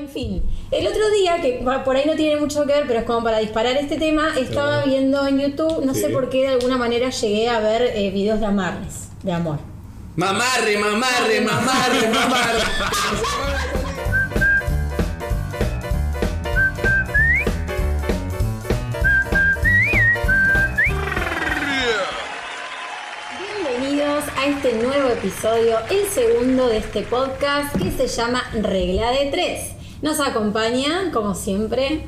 [0.00, 3.04] En fin, el otro día, que por ahí no tiene mucho que ver, pero es
[3.04, 6.78] como para disparar este tema, estaba viendo en YouTube, no sé por qué de alguna
[6.78, 9.58] manera llegué a ver eh, videos de amarres, de amor.
[10.16, 12.60] Mamarre, mamarre, mamarre, mamarre.
[23.38, 29.26] Bienvenidos a este nuevo episodio, el segundo de este podcast que se llama Regla de
[29.30, 29.79] Tres.
[30.02, 32.04] Nos acompaña, como siempre,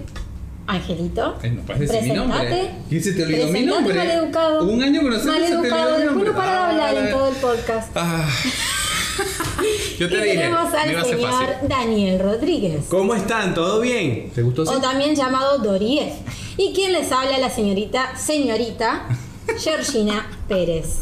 [0.66, 1.36] Angelito.
[1.42, 2.38] Ay, no puedes decir mi nombre.
[2.40, 2.74] Presentate.
[2.88, 3.94] ¿Quién se te olvidó mi Presentate, nombre?
[3.98, 4.64] maleducado.
[4.64, 6.30] Un año conociendo y se te olvidó Maleducado, mi después nombre.
[6.32, 7.90] no para de hablar en Ah, todo el podcast.
[7.96, 8.28] Ah.
[9.98, 11.68] Yo te y dije, tenemos al señor fácil.
[11.68, 12.84] Daniel Rodríguez.
[12.88, 13.54] ¿Cómo están?
[13.54, 14.30] ¿Todo bien?
[14.34, 14.62] ¿Te gustó?
[14.62, 16.14] O también llamado Dorief.
[16.56, 19.06] Y quien les habla la señorita, señorita
[19.58, 20.98] Georgina Pérez,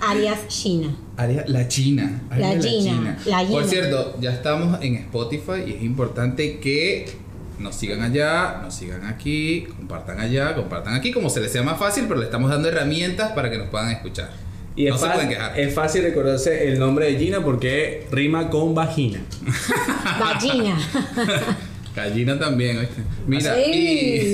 [0.00, 0.94] alias Gina.
[1.16, 2.22] Aria- la China.
[2.36, 3.64] La Gina, la Por Gina.
[3.64, 7.10] cierto, ya estamos en Spotify y es importante que
[7.58, 11.78] nos sigan allá, nos sigan aquí, compartan allá, compartan aquí, como se les sea más
[11.78, 14.30] fácil, pero le estamos dando herramientas para que nos puedan escuchar.
[14.76, 15.58] Y es, no se fa- pueden quejar.
[15.58, 19.20] es fácil recordarse el nombre de Gina porque rima con vagina.
[20.20, 20.78] Vagina.
[21.96, 23.02] Gallina también, ¿oíste?
[23.26, 24.32] Mira, Sí.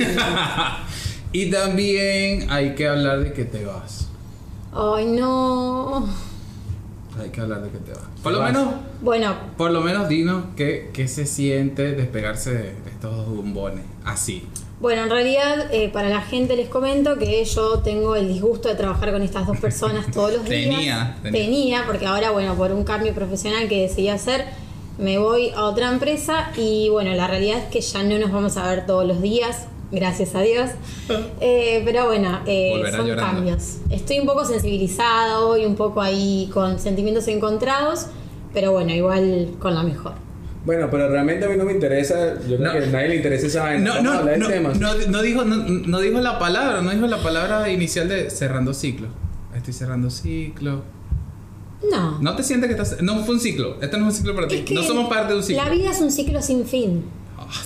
[1.33, 4.09] y, y también hay que hablar de que te vas.
[4.75, 6.07] Ay, no.
[7.21, 8.03] Hay que hablar de que te vas.
[8.23, 8.53] Por lo vas.
[8.53, 13.85] menos, Bueno, por lo menos dinos qué, qué se siente despegarse de estos dos bombones.
[14.05, 14.47] Así.
[14.81, 18.75] bueno, en realidad, eh, para la gente les comento que yo tengo el disgusto de
[18.75, 20.69] trabajar con estas dos personas todos los días.
[20.69, 21.41] Tenía, tenía.
[21.45, 24.45] Tenía, porque ahora, bueno, por un cambio profesional que decidí hacer,
[24.99, 28.57] me voy a otra empresa y bueno, la realidad es que ya no nos vamos
[28.57, 30.71] a ver todos los días, gracias a Dios.
[31.41, 33.35] Eh, pero bueno, eh, son llorando.
[33.35, 33.79] cambios.
[33.91, 38.07] Estoy un poco sensibilizada hoy, un poco ahí con sentimientos encontrados,
[38.55, 40.13] pero bueno, igual con la mejor.
[40.65, 42.41] Bueno, pero realmente a mí no me interesa.
[42.49, 42.73] Yo creo No.
[42.73, 43.85] que a nadie le interesa esa vaina.
[43.97, 44.73] No, no, hablar no, del tema.
[44.81, 48.73] no, no dijo, no, no dijo la palabra, no dijo la palabra inicial de cerrando
[48.73, 49.09] ciclo.
[49.55, 50.83] Estoy cerrando ciclo.
[51.91, 52.19] No.
[52.21, 53.03] No te sientes que estás.
[53.03, 53.77] No fue un ciclo.
[53.83, 54.55] Este no es un ciclo para ti.
[54.57, 55.63] Es que no somos parte de un ciclo.
[55.63, 57.05] La vida es un ciclo sin fin.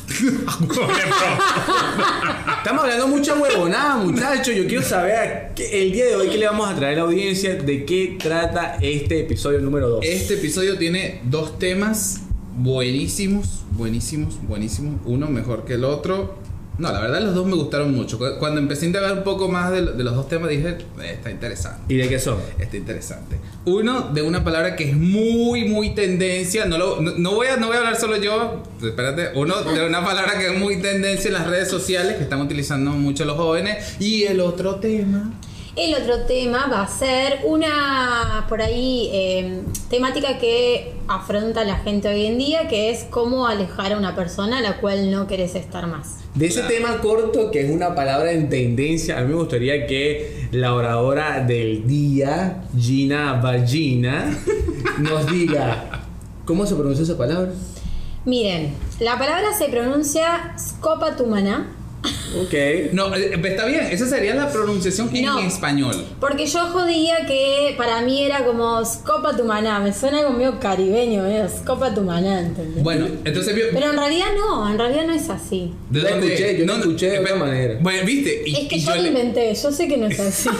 [2.58, 4.54] Estamos hablando mucha huevonada, muchachos.
[4.54, 7.54] Yo quiero saber el día de hoy qué le vamos a traer a la audiencia,
[7.54, 10.04] de qué trata este episodio número 2.
[10.04, 12.20] Este episodio tiene dos temas
[12.56, 15.00] buenísimos, buenísimos, buenísimos.
[15.04, 16.36] Uno mejor que el otro.
[16.78, 18.18] No, la verdad los dos me gustaron mucho.
[18.18, 20.78] Cu- Cuando empecé a indagar un poco más de, lo- de los dos temas dije,
[21.02, 21.92] "Eh, está interesante.
[21.92, 22.38] ¿Y de qué son?
[22.58, 23.36] Está interesante.
[23.64, 26.66] Uno de una palabra que es muy, muy tendencia.
[26.66, 28.62] No, lo, no, no voy a, no voy a hablar solo yo.
[28.82, 29.30] Espérate.
[29.34, 32.92] Uno de una palabra que es muy tendencia en las redes sociales que están utilizando
[32.92, 33.96] mucho los jóvenes.
[34.00, 35.32] Y el otro tema.
[35.78, 42.08] El otro tema va a ser una, por ahí, eh, temática que afronta la gente
[42.08, 45.54] hoy en día, que es cómo alejar a una persona a la cual no querés
[45.54, 46.16] estar más.
[46.34, 46.74] De ese Claro.
[46.74, 51.40] tema corto, que es una palabra en tendencia, a mí me gustaría que la oradora
[51.46, 54.36] del día, Gina Vagina,
[54.98, 56.02] nos diga
[56.44, 57.52] cómo se pronuncia esa palabra.
[58.24, 61.68] Miren, la palabra se pronuncia scopatumana,
[62.42, 62.92] Ok.
[62.92, 63.86] No, eh, está bien.
[63.91, 65.38] Esa sería la pronunciación en No.
[65.41, 65.94] español.
[66.20, 71.48] porque yo jodía que para mí era como scopatumana, me suena como medio caribeño, medio
[71.48, 72.82] scopatumana, ¿entendés?
[72.82, 73.54] Bueno, entonces.
[73.72, 75.72] Pero en realidad no, en realidad no es así.
[75.91, 76.26] ¿de dónde?
[76.34, 77.78] escuché, yo la escuché de otra manera.
[77.80, 78.42] Bueno, viste.
[78.46, 80.48] Y, es que y yo lo le- inventé, yo sé que no es así.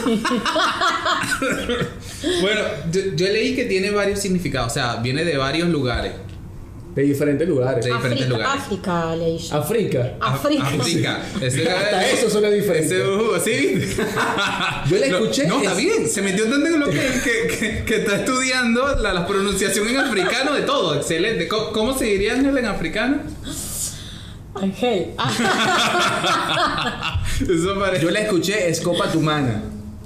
[2.41, 2.61] Bueno,
[2.91, 4.71] yo, yo leí que tiene varios significados.
[4.71, 6.11] O sea, viene de varios lugares.
[6.99, 7.85] De diferentes lugares.
[7.85, 8.37] De diferentes África,
[9.15, 9.51] lugares.
[9.53, 10.13] África.
[10.19, 10.65] África.
[10.75, 11.21] África.
[11.79, 12.93] Hasta eso suena diferente.
[12.95, 13.95] Ese, uh, sí.
[14.89, 16.09] Yo la No, escuché, No, está es- bien.
[16.09, 19.97] Se metió tanto en lo que, que, que- que está estudiando la, la pronunciación en
[19.97, 20.95] africano de todo.
[20.95, 21.47] Excelente.
[21.47, 23.17] ¿Cómo, cómo se diría Ángel en africano?
[24.55, 25.11] Ángel.
[27.41, 28.03] Eso parece.
[28.03, 29.61] Yo la escuché Escopa Tumana.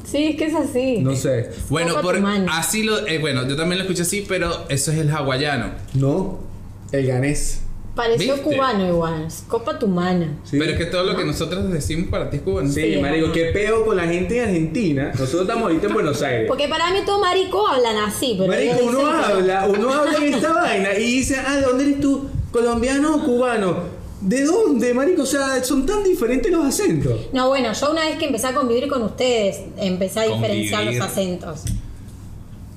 [0.05, 0.97] Sí, es que es así.
[0.99, 1.49] No sé.
[1.69, 2.21] Bueno, por,
[2.51, 3.07] así lo.
[3.07, 5.71] eh, bueno, yo también lo escuché así, pero eso es el hawaiano.
[5.95, 6.52] No.
[6.93, 7.59] El ganés.
[7.95, 8.49] Pareció ¿Viste?
[8.55, 9.27] cubano igual.
[9.47, 10.39] Copa tumana.
[10.45, 10.57] Sí.
[10.57, 12.67] Pero es que todo lo que nosotros decimos para ti es cubano.
[12.71, 13.33] Sí, Sí, marico, ajá.
[13.35, 15.11] qué peo con la gente en Argentina.
[15.11, 16.45] Nosotros estamos ahorita en Buenos Aires.
[16.47, 20.17] Porque para mí todo marico hablan así, pero Marico, uno dicen que- habla, uno habla
[20.17, 22.29] en esta vaina y dice, ah, ¿de dónde eres tú?
[22.51, 23.77] ¿Colombiano o cubano?
[24.21, 25.23] ¿De dónde, marico?
[25.23, 27.13] O sea, son tan diferentes los acentos.
[27.33, 30.99] No, bueno, yo una vez que empecé a convivir con ustedes, empecé a diferenciar Convivir.
[31.01, 31.61] los acentos.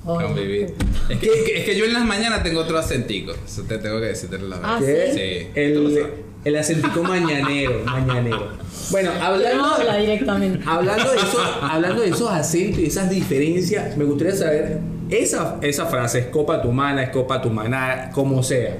[0.09, 0.21] Oh.
[0.21, 0.73] Convivir.
[1.09, 3.33] Es que, es, que, es que yo en las mañanas tengo otro acentico.
[3.45, 4.61] Eso te tengo que decirte la verdad.
[4.63, 5.11] Ah, ¿Qué?
[5.11, 5.19] ¿sí?
[5.19, 6.07] Sí, El,
[6.45, 8.53] el acentico mañanero, mañanero.
[8.89, 10.63] Bueno, hablando, no habla directamente.
[10.65, 15.87] hablando, de eso, hablando de esos acentos y esas diferencias, me gustaría saber esa, esa
[15.87, 18.77] frase, escopa tu mana, escopa tu maná, como sea.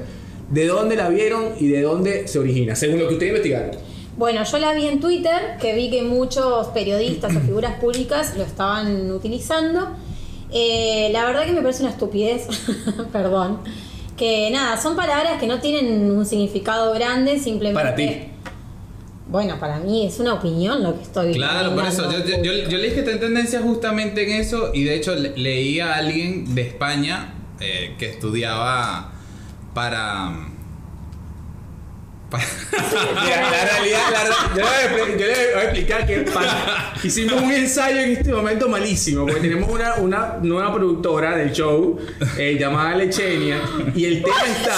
[0.49, 2.73] ¿De dónde la vieron y de dónde se origina?
[2.73, 3.71] Según lo que ustedes investigaron.
[4.15, 8.43] Bueno, yo la vi en Twitter, que vi que muchos periodistas o figuras públicas lo
[8.43, 9.89] estaban utilizando.
[10.51, 12.47] Eh, la verdad que me parece una estupidez,
[13.11, 13.59] perdón.
[14.15, 17.81] Que nada, son palabras que no tienen un significado grande, simplemente.
[17.83, 18.29] Para ti.
[19.29, 22.09] Bueno, para mí es una opinión lo que estoy Claro, por eso.
[22.11, 25.13] Yo, yo, yo- yo leí que está en tendencia justamente en eso y de hecho
[25.15, 29.11] le- leí a alguien de España eh, que estudiaba
[29.73, 30.47] para...
[32.29, 37.41] Mira, la realidad, la yo, le voy yo le voy a explicar que para- hicimos
[37.41, 41.97] un ensayo en este momento malísimo, porque tenemos una, una nueva productora del show
[42.37, 43.61] eh, llamada Lechenia,
[43.95, 44.75] y el tema está,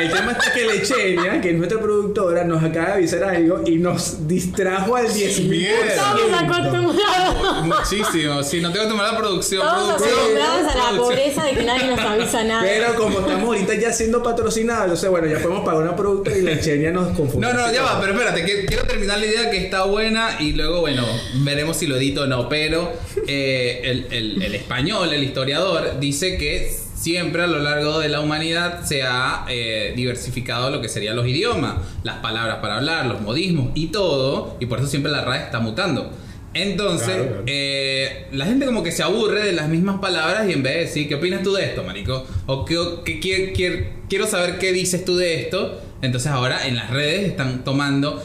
[0.00, 3.76] el tema está que Lechenia, que es nuestra productora, nos acaba de avisar algo y
[3.76, 7.64] nos distrajo al 10 Estamos acostumbrados.
[7.66, 8.42] Muchísimo.
[8.42, 9.62] Sí, no tengo que tomar la producción.
[9.62, 10.98] Estamos producción, acostumbrados a la producción.
[11.08, 12.62] pobreza de que nadie nos avisa nada.
[12.62, 16.42] Pero como estamos ahorita ya siendo patrocinados, entonces bueno, ya podemos pagar una productora y
[16.56, 17.18] Lechenia nos.
[17.18, 20.52] No, no, ya va, pero espérate, que- quiero terminar la idea que está buena y
[20.52, 21.04] luego, bueno,
[21.36, 22.92] veremos si lo edito o no, pero
[23.26, 28.20] eh, el, el- el español, el historiador, dice que siempre a lo largo de la
[28.20, 33.20] humanidad se ha eh, diversificado lo que serían los idiomas, las palabras para hablar, los
[33.20, 36.12] modismos y todo, y por eso siempre la RAE está mutando.
[36.54, 37.42] Entonces, Claro, claro.
[37.46, 40.80] eh, la gente como que se aburre de las mismas palabras y en vez de
[40.80, 42.26] decir, ¿qué opinas tú de esto, marico?
[42.46, 42.76] O ¿qué,
[43.06, 45.80] qué- qué- qué- quiero saber qué dices tú de esto.
[46.02, 48.22] Entonces ahora en las redes están tomando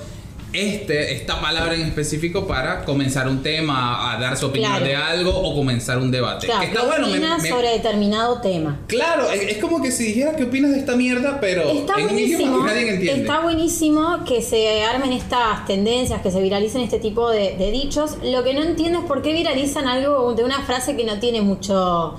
[0.52, 4.86] este, esta palabra en específico para comenzar un tema, a dar su opinión Claro.
[4.86, 6.48] de algo o comenzar un debate.
[6.48, 8.80] Claro, Que está ¿qué bueno, me- opinas me- sobre determinado tema?
[8.88, 12.08] Claro, es, es como que si dijera qué opinas de esta mierda, pero Está en
[12.08, 13.22] buenísimo, que nadie entiende.
[13.22, 18.18] está buenísimo que se armen estas tendencias, que se viralicen este tipo de, de dichos.
[18.24, 21.40] Lo que no entiendo es por qué viralizan algo de una frase que no tiene
[21.42, 22.16] mucho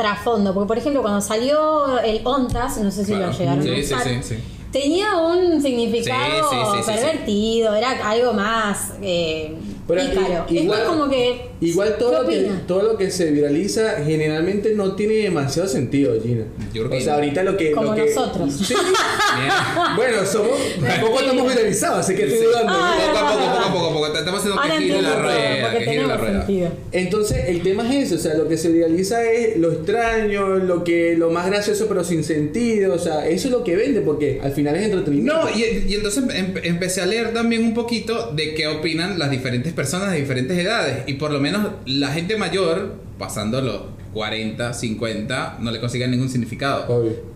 [0.00, 0.54] trasfondo.
[0.54, 3.32] Porque, por ejemplo, cuando salió el ONTAS, no sé si Claro.
[3.32, 4.36] lo llegaron Sí, a usar, sí, sí.
[4.72, 6.92] tenía un significado Sí, sí, sí, sí, sí.
[6.98, 9.56] pervertido, era algo más eh,
[9.86, 10.44] Pero pícaro.
[10.48, 11.49] i- igual- Esto es como que...
[11.60, 16.14] Igual todo ¿qué lo, que, todo lo que se viraliza generalmente no tiene demasiado sentido,
[16.22, 16.44] Gina.
[16.72, 17.72] Yo creo que o sea, ahorita lo que.
[17.72, 18.54] Como lo que- nosotros.
[18.66, 18.74] Sí.
[19.96, 20.58] Bueno, somos.
[20.80, 22.72] Tampoco estamos viralizados, así que estoy dudando.
[22.74, 24.06] Ah, Poco a poco, poco a poco, poco.
[24.18, 26.38] Estamos haciendo Ahora que gire la rueda, que gire la rueda.
[26.46, 26.68] sentido.
[26.92, 30.84] Entonces, el tema es ese, o sea, lo que se viraliza es lo extraño, lo
[30.84, 34.40] que lo más gracioso pero sin sentido, o sea, eso es lo que vende porque
[34.42, 35.42] al final es entretenimiento.
[35.44, 39.30] No, y, y entonces em- empecé a leer también un poquito de qué opinan las
[39.30, 41.04] diferentes personas de diferentes edades.
[41.06, 41.49] Y por lo menos
[41.86, 43.82] la gente mayor, pasando los
[44.12, 46.86] 40, 50, no le consiguen ningún significado.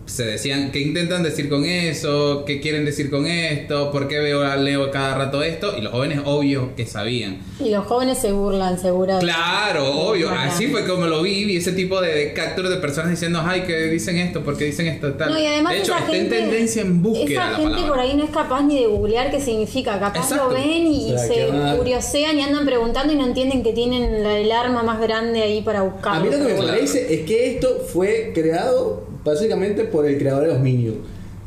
[0.05, 2.43] Se decían, ¿qué intentan decir con eso?
[2.45, 3.91] ¿Qué quieren decir con esto?
[3.91, 5.75] ¿Por qué veo, leo cada rato esto?
[5.77, 7.39] Y los jóvenes, obvio, que sabían.
[7.59, 9.17] Y los jóvenes se burlan, seguro.
[9.19, 10.27] Claro, obvio.
[10.29, 10.49] Bacán.
[10.49, 11.45] Así fue como lo vi.
[11.45, 15.13] Vi ese tipo de, capturas de personas diciendo, ay, que dicen esto, porque dicen esto,
[15.13, 15.31] tal.
[15.31, 17.71] No, y además de hecho, esa está gente, en tendencia en búsqueda esa la gente
[17.71, 17.89] palabra.
[17.89, 19.99] por ahí no es capaz ni de googlear qué significa.
[19.99, 20.49] Capaz Exacto.
[20.49, 23.73] lo ven y, O sea, se a- curiosean y andan preguntando y no entienden que
[23.73, 26.17] tienen el arma más grande ahí para buscar.
[26.17, 26.67] A mí lo que me Claro.
[26.67, 30.97] parece es que esto fue creado básicamente por el creador de los Minions.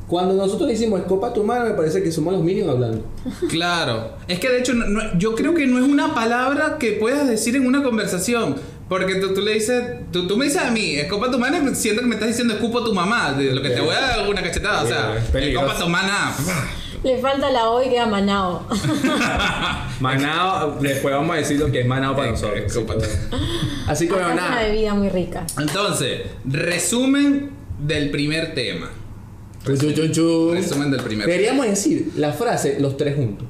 [0.09, 3.05] Cuando nosotros decimos escopa tu mano, me parece que somos los Minions hablando.
[3.49, 4.13] Claro.
[4.27, 7.27] Es que de hecho, no- no- yo creo que no es una palabra que puedas
[7.29, 8.57] decir en una conversación.
[8.89, 12.01] Porque tú, tú le dices, tú, tú me dices a mí, escopa tu mano, siento
[12.01, 13.33] que me estás diciendo escupo tu mamá.
[13.35, 14.83] De lo que te voy a dar una cachetada.
[14.83, 16.33] O sea, escopa tu mana.
[17.05, 18.67] Le falta la O y queda Manao.
[20.00, 22.61] Manao, después vamos a decir lo que es Manao para nosotros.
[23.87, 24.62] Así que bueno, Acá es una nada.
[24.69, 25.45] bebida muy rica.
[25.59, 28.90] Entonces, resumen del primer tema.
[29.64, 30.54] Chun, chun, chun, chun.
[30.54, 31.32] Resumen del primer tema.
[31.37, 33.47] Deberíamos decir la frase los tres juntos.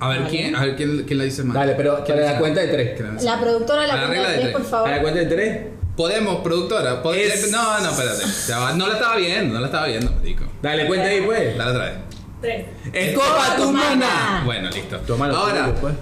[0.00, 1.54] A ver, ¿quién, a ver quién, quién la dice más.
[1.54, 2.90] Dale, pero ¿Quién para la cuenta de tres.
[2.96, 4.62] ¿Quién la productora A la la cuenta regla de de tres, tres.
[4.62, 4.88] por favor.
[4.88, 5.58] A la cuenta de tres.
[5.96, 7.02] Podemos, productora.
[7.02, 8.22] pod- Es- No, no, espérate.
[8.46, 10.44] Ya va, No la estaba viendo, no la estaba viendo, marico.
[10.62, 11.58] Dale, cuenta ahí pues.
[11.58, 11.94] Dale otra vez.
[12.40, 12.66] Tres.
[12.92, 14.42] Escopa tu mana.
[14.44, 15.00] Bueno, listo.
[15.24, 15.94] Ahora, pues.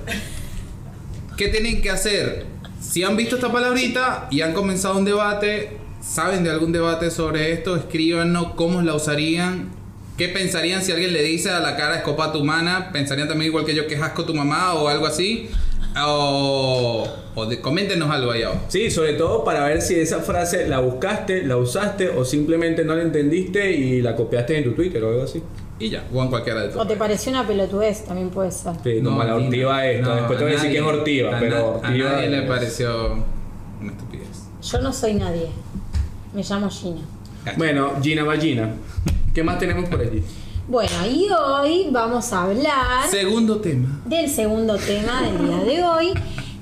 [1.36, 2.44] ¿qué tienen que hacer?
[2.80, 7.52] Si han visto esta palabrita y han comenzado un debate, saben de algún debate sobre
[7.52, 9.70] esto, escríbanos cómo la usarían.
[10.16, 12.90] ¿Qué pensarían si alguien le dice a la cara escopa tu mana?
[12.92, 15.50] ¿Pensarían también igual que yo que es asco tu mamá o algo así?
[16.04, 18.60] O, o de- coméntenos algo ahí abajo.
[18.68, 22.94] Sí, sobre todo para ver si esa frase la buscaste, la usaste o simplemente no
[22.94, 25.42] la entendiste y la copiaste en tu Twitter o algo así.
[25.78, 26.96] Y ya, o en cualquiera de O te todos.
[26.96, 28.72] pareció una pelotudez, también puede ser.
[28.82, 30.08] Sí, como la ortiva esta.
[30.08, 31.88] no, Después te voy a decir que es nadie- ortiva, a pero ortiva.
[32.10, 33.12] A nadie le es- pareció
[33.82, 34.26] una estupidez.
[34.62, 35.48] Yo no soy nadie.
[36.36, 37.00] Me llamo Gina.
[37.56, 38.74] Bueno, Gina Ballina.
[39.34, 40.22] ¿Qué más tenemos por allí?
[40.68, 44.02] Bueno, y hoy vamos a hablar Segundo tema.
[44.04, 46.12] del segundo tema del día de hoy,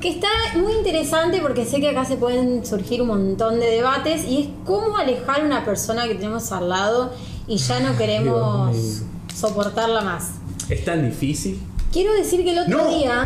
[0.00, 4.24] que está muy interesante porque sé que acá se pueden surgir un montón de debates
[4.24, 7.12] y es cómo alejar a una persona que tenemos al lado
[7.48, 9.02] y ya no queremos
[9.34, 10.34] soportarla más.
[10.68, 11.58] ¿Es tan difícil?
[11.94, 12.98] Quiero decir que el otro No.
[12.98, 13.24] día.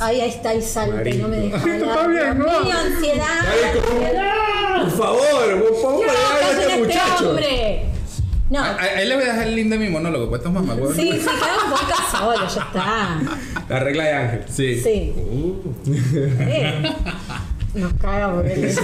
[0.00, 1.56] Ahí, ahí está, salta y no me deja.
[1.56, 2.44] Está bien, no.
[2.44, 3.26] mío, ansiedad.
[4.82, 7.30] Por favor, por favor, ¿Qué para haces este este muchacho.
[7.30, 7.84] hombre?
[8.50, 8.58] No.
[8.60, 10.76] A- a- Ahí le voy a dejar el link de mi monólogo, pues toma más,
[10.78, 10.96] huevón.
[10.96, 13.20] Sí, sí, queda un podcast solo, ya está.
[13.68, 14.44] La regla de Ángel.
[14.50, 14.80] Sí.
[14.82, 15.14] Sí.
[16.40, 16.82] Eh,
[17.74, 18.74] Nos caga porque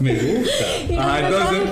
[0.00, 0.64] Me gusta.
[0.98, 1.69] Ah, entonces-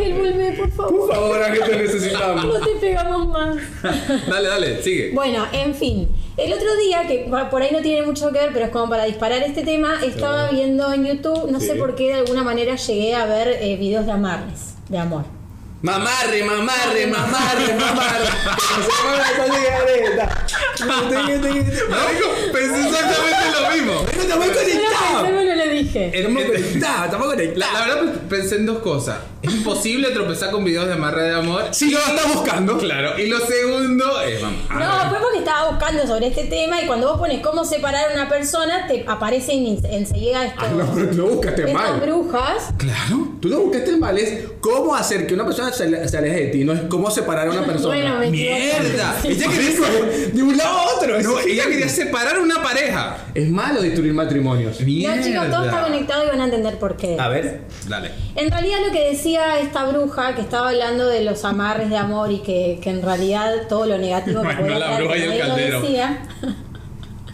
[0.86, 1.42] por favor.
[1.42, 2.44] Ángel, te necesitamos.
[2.44, 3.56] No te pegamos más.
[4.28, 5.12] Dale, dale, sigue.
[5.12, 6.08] Bueno, en fin.
[6.36, 9.04] El otro día, que por ahí no tiene mucho que ver, pero es como para
[9.04, 13.14] disparar este tema, estaba viendo en YouTube, no sé por qué de alguna manera llegué
[13.16, 15.37] a ver eh, videos de amarres, de amor.
[15.80, 18.28] Mamarre, mamarre, mamarre, mamarre.
[20.78, 24.04] Que se pensé exactamente lo mismo.
[24.06, 25.30] Pero estamos conectados.
[25.30, 26.10] No le dije.
[26.14, 27.72] Estamos conectados, estamos La, conectados.
[27.74, 29.18] la verdad pues, pensé en dos cosas.
[29.42, 31.64] Es imposible tropezar con videos de amarre de amor.
[31.72, 32.78] Si lo estás buscando.
[32.78, 33.18] Claro.
[33.18, 34.56] Y lo segundo es mamá.
[35.04, 38.14] No, fue porque estaba buscando sobre este tema y cuando vos pones cómo separar a
[38.14, 42.00] una persona, te aparecen en- enseguida estos, Ah, no, no buscaste estas mal.
[42.00, 42.72] brujas.
[42.78, 43.28] Claro.
[43.40, 46.46] Tú no buscaste mal, es cómo hacer que una persona se, ale- se aleje de
[46.48, 47.94] ti, no es cómo separar a una persona.
[47.96, 49.16] Bueno, me Mierda.
[49.18, 49.28] equivoqué.
[49.28, 51.20] Ella quería, de un lado a otro.
[51.22, 53.16] no, ella quería separar a una pareja.
[53.34, 54.80] es malo destruir matrimonios.
[54.80, 55.16] Mierda.
[55.16, 57.16] No, chicos, todo está conectado y van a entender por qué.
[57.18, 57.60] A ver.
[57.88, 58.10] Dale.
[58.36, 62.30] En realidad lo que decía esta bruja que estaba hablando de los amarres de amor
[62.32, 65.22] y que, que en realidad todo lo negativo que Bueno, podía la traer, bruja y
[65.22, 65.80] el caldero.
[65.80, 66.22] decía.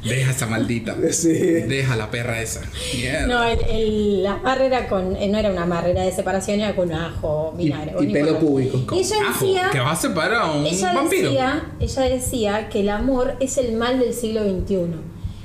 [0.05, 0.95] Deja esa maldita.
[1.13, 1.33] Sí.
[1.33, 2.61] Deja la perra esa.
[2.95, 3.27] Mierda.
[3.27, 6.77] No, el, el amarre era con, eh, no era un amarre, era de separación, era
[6.77, 7.95] con ajo, Y, vinagre.
[8.01, 8.95] y pelo público.
[8.95, 11.29] Y ella Ajo, decía, que va a separar a un ella vampiro.
[11.31, 14.87] decía, ella decía que el amor es el mal del siglo XXI.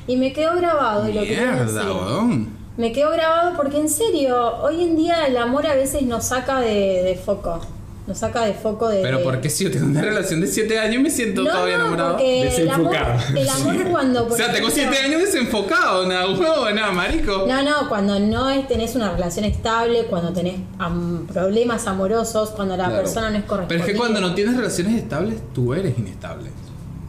[0.08, 1.90] Y me quedó grabado y lo Mierda, decir.
[1.90, 2.50] weón.
[2.78, 6.60] Me quedó grabado porque en serio, hoy en día el amor a veces nos saca
[6.62, 7.60] de, de foco.
[8.10, 9.04] Nos saca de foco de.
[9.04, 11.78] Pero ¿por qué si yo tengo una relación de 7 años me siento No, todavía
[11.78, 12.12] no, enamorado?
[12.14, 13.38] porque el amor, Desenfocado.
[13.40, 14.26] el amor cuando.
[14.26, 17.46] O sea, tengo ejemplo- 7 años desenfocado, nada huevo, nada marico.
[17.48, 22.76] No, no, cuando no es- tenés una relación estable, cuando tenés am, problemas amorosos, cuando
[22.76, 23.04] la Claro.
[23.04, 23.86] persona no es Pero correspondida.
[23.86, 26.50] es que cuando no tienes relaciones estables, tú eres inestable.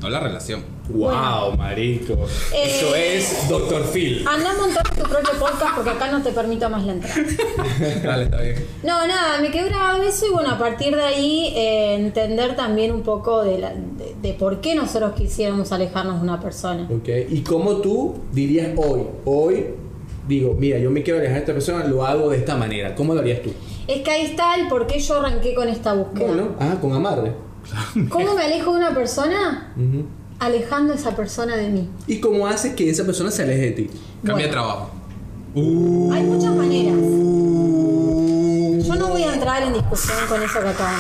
[0.01, 0.63] No la relación.
[0.89, 2.15] Wow, marico.
[2.55, 3.85] Eh, Eso es Dr.
[3.93, 4.25] Phil.
[4.27, 7.17] Anda a montar tu propio podcast porque acá no te permito más la entrada.
[8.03, 8.55] Dale, está bien.
[8.83, 12.93] No, nada, me quedó grabado eso y bueno, a partir de ahí eh, entender también
[12.93, 16.89] un poco de, la- de, de por qué nosotros quisiéramos alejarnos de una persona.
[16.91, 17.09] Ok.
[17.29, 19.03] ¿Y cómo tú dirías hoy?
[19.27, 19.67] Hoy
[20.27, 22.95] digo, mira, yo me quiero alejar de esta persona, lo hago de esta manera.
[22.95, 23.53] ¿Cómo lo harías tú?
[23.87, 26.27] Es que ahí está el por qué yo arranqué con esta búsqueda.
[26.27, 27.33] Bueno, ah, con amarre.
[28.09, 29.73] ¿Cómo me alejo de una persona?
[29.77, 30.07] Ujú.
[30.39, 31.89] Alejando a esa persona de mí.
[32.07, 33.91] ¿Y cómo haces que esa persona se aleje de ti?
[34.25, 34.39] Cambia Bueno.
[34.47, 34.91] de trabajo.
[36.15, 36.95] Hay muchas maneras.
[38.87, 40.95] Yo no voy a entrar en discusión con eso que acaban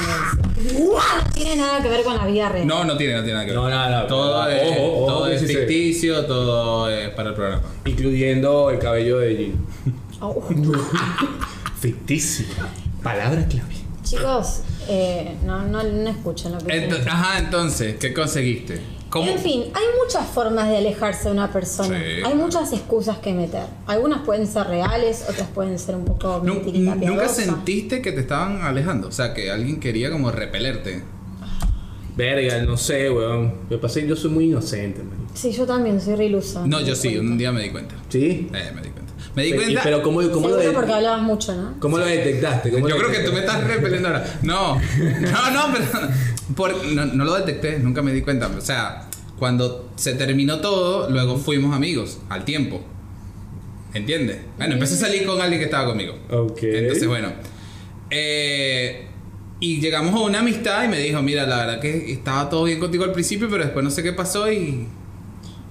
[0.57, 0.85] de decir.
[0.85, 2.67] No tiene nada que ver con la vida real.
[2.67, 3.61] No, no tiene, no tiene nada que ver.
[3.61, 5.55] No, nada, Todo ojo, es, ojo, todo es sí, sí.
[5.57, 7.62] ficticio, todo es para el programa.
[7.87, 9.67] Incluyendo el cabello de Jean.
[10.21, 10.43] Oh.
[11.81, 12.47] Ficticio.
[13.03, 13.75] Palabra clave.
[14.05, 14.61] Chicos,
[14.92, 17.09] eh, no, no, no escuchan lo que Ento- dicen.
[17.09, 18.80] ajá, entonces, ¿qué conseguiste?
[19.09, 19.28] ¿Cómo?
[19.30, 21.99] En fin, hay muchas formas de alejarse de una persona.
[21.99, 22.23] Sí.
[22.25, 23.64] Hay muchas excusas que meter.
[23.87, 28.62] Algunas pueden ser reales, otras pueden ser un poco mentirita ¿Nunca sentiste que te estaban
[28.62, 29.09] alejando?
[29.09, 31.02] O sea, que alguien quería como repelerte.
[32.16, 33.54] Verga, no sé, weón.
[33.70, 35.18] Me pasé, yo soy muy inocente, man.
[35.32, 36.66] Sí, yo también soy re ilusa.
[36.66, 37.94] No, yo sí, un día me di cuenta.
[38.09, 38.49] ¿Sí?
[38.52, 39.00] Eh, me di cuenta.
[39.37, 39.80] Me di cuenta.
[39.84, 41.75] pero ¿cómo, cómo, lo, Seguro de- porque hablabas mucho, ¿no?
[41.78, 42.70] ¿cómo lo detectaste?
[42.70, 44.25] ¿Cómo Yo lo creo que tú me estás repeliendo ahora.
[44.42, 44.75] No,
[45.20, 45.84] no, no, pero
[46.56, 48.49] por- no, no lo detecté, nunca me di cuenta.
[48.49, 49.08] O sea,
[49.38, 52.82] cuando se terminó todo, luego fuimos amigos al tiempo.
[53.94, 54.38] ¿Entiendes?
[54.56, 56.14] Bueno, empecé a salir con alguien que estaba conmigo.
[56.30, 56.62] Ok.
[56.62, 57.32] Entonces, bueno.
[58.10, 59.06] eh,
[59.60, 62.80] y llegamos a una amistad y me dijo, mira, la verdad que estaba todo bien
[62.80, 64.88] contigo al principio, pero después no sé qué pasó y...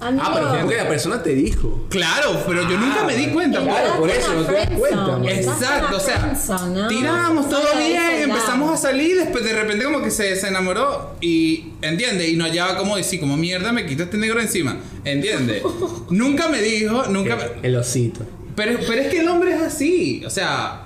[0.02, 1.86] Amigo, Ah, pero fue porque la persona te dijo.
[1.90, 3.62] Claro, pero yo nunca me di cuenta.
[3.62, 6.34] Claro, Estás por eso no te das cuenta, la Exacto, o sea,
[6.68, 6.88] ¿no?
[6.88, 11.74] tirábamos todo bien, empezamos a salir, después de repente como que se, se enamoró y,
[11.82, 12.30] ¿entiende?
[12.30, 15.62] Y no hallaba como decir, como mierda, me quito este negro encima, ¿entiende?
[16.10, 18.26] nunca me dijo, nunca me- El osito.
[18.56, 20.86] Pero, pero es que el hombre es así, o sea,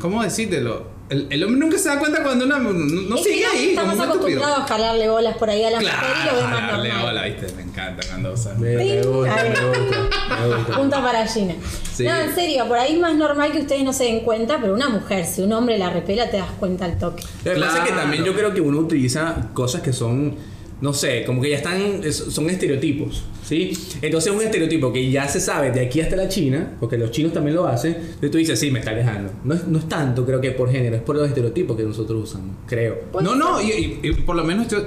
[0.00, 0.90] ¿cómo decírtelo?
[1.12, 3.50] El, el hombre nunca se da cuenta cuando una no, no Es que sigue ya
[3.50, 6.92] ahí, Estamos acostumbrados a jalarle bolas por ahí a la mujer y lo Claro, normal.
[7.04, 8.54] hola, viste, me encanta cuando usa.
[8.54, 9.98] Me, me gusta, me gusta,
[10.40, 10.76] me gusta.
[10.76, 11.54] Punta para Gina.
[11.92, 12.04] Sí.
[12.04, 14.72] No, en serio, por ahí es más normal que ustedes no se den cuenta, pero
[14.74, 17.22] una mujer, si un hombre la repela, te das cuenta al toque.
[17.44, 18.02] Lo que pasa es que Claro.
[18.02, 20.34] también yo creo que uno utiliza cosas que son
[20.82, 23.72] no sé, como que ya están, es- son estereotipos, ¿sí?
[24.02, 27.32] Entonces un estereotipo que ya se sabe de aquí hasta la China, porque los chinos
[27.32, 29.32] también lo hacen, entonces tú dices, sí, me está alejando.
[29.44, 32.28] No es, no es tanto, creo que por género, es por los estereotipos que nosotros
[32.30, 33.00] usamos, creo.
[33.12, 34.78] Puede No, no, y, y- y por lo menos yo,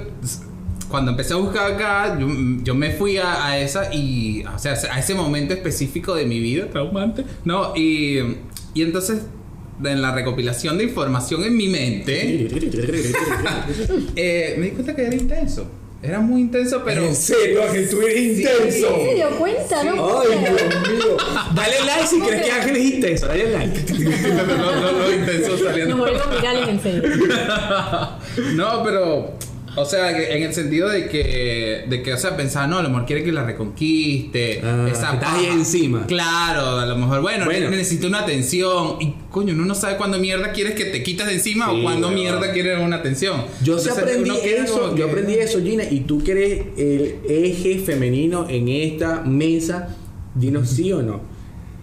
[0.90, 2.28] cuando empecé a buscar acá, yo,
[2.62, 6.38] yo me fui a, a esa y, o sea, a ese momento específico de mi
[6.40, 7.74] vida, traumante, ¿no?
[7.74, 8.18] Y,
[8.74, 9.22] y entonces,
[9.82, 12.48] en la recopilación de información en mi mente,
[14.16, 15.66] eh, me di cuenta que era intenso.
[16.06, 17.02] Era muy intenso, pero...
[17.04, 18.90] en serio, Ángel, tú eres intenso.
[18.90, 19.82] ¿No se dio cuenta?
[19.82, 20.20] ¿No?
[20.20, 21.16] Ay, Dios mío.
[21.52, 23.92] Dale like si crees que Ángel es intenso, dale like.
[24.46, 26.06] no, no, no, intenso saliendo.
[26.06, 27.02] En serio.
[28.54, 29.34] No, pero.
[29.76, 32.88] O sea, en el sentido de que, de que, o sea, pensaba, no, a lo
[32.88, 34.60] mejor quiere que la reconquiste.
[34.64, 36.06] Ah, esa estás ahí encima.
[36.06, 37.70] Claro, a lo mejor, bueno, Bueno.
[37.70, 38.96] necesito una atención.
[39.00, 41.82] Y coño, uno no sabe cuándo mierda quieres que te quitas de encima Sí, o
[41.82, 43.44] cuándo mierda quieres una atención.
[43.62, 47.78] Yo sí aprendí eso, que- yo aprendí eso, Gina, y tú que eres el eje
[47.78, 49.94] femenino en esta mesa,
[50.34, 51.20] dinos sí o no.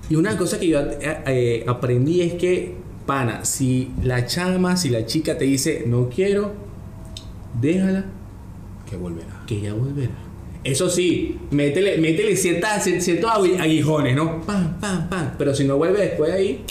[0.10, 2.74] Y una cosa que yo eh, eh, aprendí es que,
[3.06, 6.63] pana, si la chama, si la chica te dice no quiero,
[7.60, 8.06] déjala,
[8.90, 9.44] Que volverá.
[9.48, 10.12] que ya volverá.
[10.64, 14.42] Eso sí, métele, métele ciertas, ciertos agui- aguijones, ¿no?
[14.42, 15.32] Pam, pam, pam.
[15.38, 16.66] Pero si no vuelve después de ahí,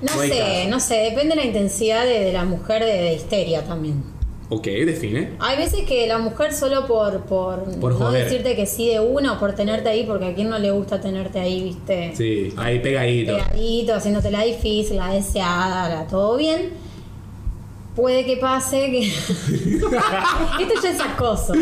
[0.00, 0.68] No sé, caso.
[0.70, 4.04] no sé, depende de la intensidad de, de la mujer de, de histeria también.
[4.50, 5.30] ok, define.
[5.40, 8.24] Hay veces que la mujer solo por, por, Por no joder.
[8.24, 11.00] decirte que sí de una o por tenerte ahí, porque a quien no le gusta
[11.00, 13.34] tenerte ahí, viste, Sí, ahí pegadito.
[13.36, 16.83] pegadito, haciéndote la difícil, la deseada, la todo bien.
[17.96, 19.06] Puede que pase que.
[20.62, 21.52] Esto ya es acoso.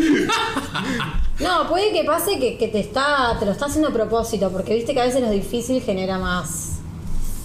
[1.39, 4.73] No, puede que pase que, que te está, te lo está haciendo a propósito, porque
[4.75, 6.77] viste que a veces lo difícil genera más,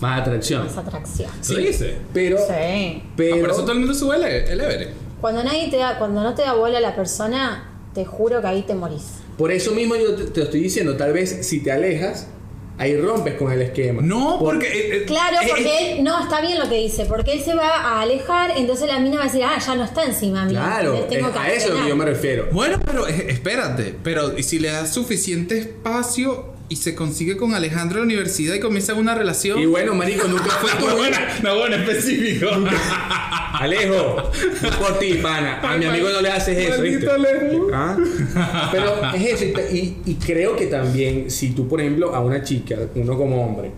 [0.01, 0.65] Más atracción.
[0.67, 1.31] más atracción.
[1.51, 1.99] ¿Lo dice?
[2.13, 3.03] Pero, Sí.
[3.17, 4.91] pero, Ah, por eso todo el mundo sube el, el Everest.
[5.21, 8.63] Cuando nadie te da, cuando no te da bola la persona, te juro que ahí
[8.63, 9.05] te morís.
[9.37, 12.29] Por eso mismo yo te, te estoy diciendo, tal vez si te alejas,
[12.79, 14.01] ahí rompes con el esquema.
[14.03, 14.67] No, Por- porque.
[14.69, 17.43] eh, eh, Claro, eh, porque eh, él, no, está bien lo que dice, porque él
[17.43, 20.45] se va a alejar, entonces la mina va a decir, ah, ya no está encima
[20.45, 20.59] mío.
[20.61, 21.09] Claro, ¿entendés?
[21.19, 22.49] Tengo es que a eso es lo que yo me refiero.
[22.53, 27.99] Bueno, pero espérate, pero ¿y si le das suficiente espacio y se consigue con Alejandro
[27.99, 29.59] en la universidad y comienza una relación?
[29.59, 30.87] Y bueno, marico, nunca fue tu
[31.43, 32.49] no, bueno, específico.
[33.53, 34.31] Alejo,
[34.79, 35.61] por ti, pana.
[35.63, 37.11] A mi amigo no le haces eso, ¿viste?
[37.11, 37.69] Alejo.
[37.73, 37.97] ¿Ah?
[38.71, 42.77] Pero es eso, y, y creo que también, si tú, por ejemplo, a una chica,
[42.95, 43.73] uno como hombre,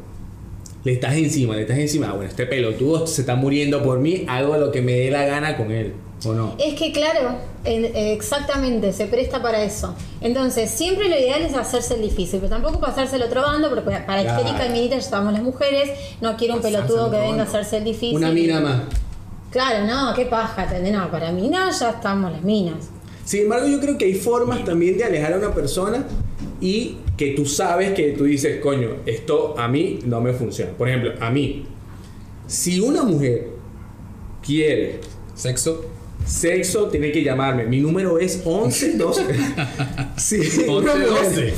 [0.84, 4.24] le estás encima, le estás encima, ah, bueno, este pelotudo se está muriendo por mí,
[4.28, 5.92] hago lo que me dé la gana con él,
[6.24, 6.54] ¿o no?
[6.58, 9.94] Es que claro, en- exactamente, se presta para eso.
[10.22, 13.82] Entonces, siempre lo ideal es hacerse el difícil, pero tampoco pasarse el otro bando, porque
[14.06, 14.40] para Claro.
[14.40, 15.90] histérica y minita ya estamos las mujeres,
[16.22, 18.16] no quiero un pelotudo que venga a hacerse el difícil.
[18.16, 18.82] Una mina más.
[19.50, 20.66] Claro, no, qué paja.
[20.80, 22.88] No, para minas ya estamos las minas.
[23.24, 26.04] Sin embargo, yo creo que hay formas también de alejar a una persona
[26.60, 30.72] y que tú sabes que tú dices, coño, esto a mí no me funciona.
[30.72, 31.66] Por ejemplo, a mí,
[32.46, 33.48] si una mujer
[34.42, 35.00] quiere
[35.34, 35.84] Sexo.
[36.24, 37.64] sexo, tiene que llamarme.
[37.66, 39.22] Mi número es 11 12.
[40.16, 41.54] Si una 11, mujer-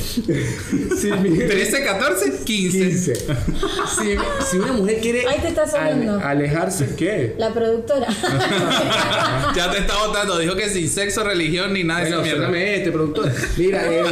[0.99, 2.77] si mi- 13, 14, 15.
[2.79, 3.15] 15.
[3.15, 4.15] Si,
[4.51, 6.13] si una mujer quiere Ahí te está sonando.
[6.15, 7.35] ale- alejarse, ¿qué?
[7.37, 8.07] La productora.
[9.55, 10.37] ya te está votando.
[10.39, 12.59] Dijo que sin sexo, religión ni nada de Bueno, esa mierda.
[12.75, 13.31] este productor.
[13.57, 14.03] Mira, eh,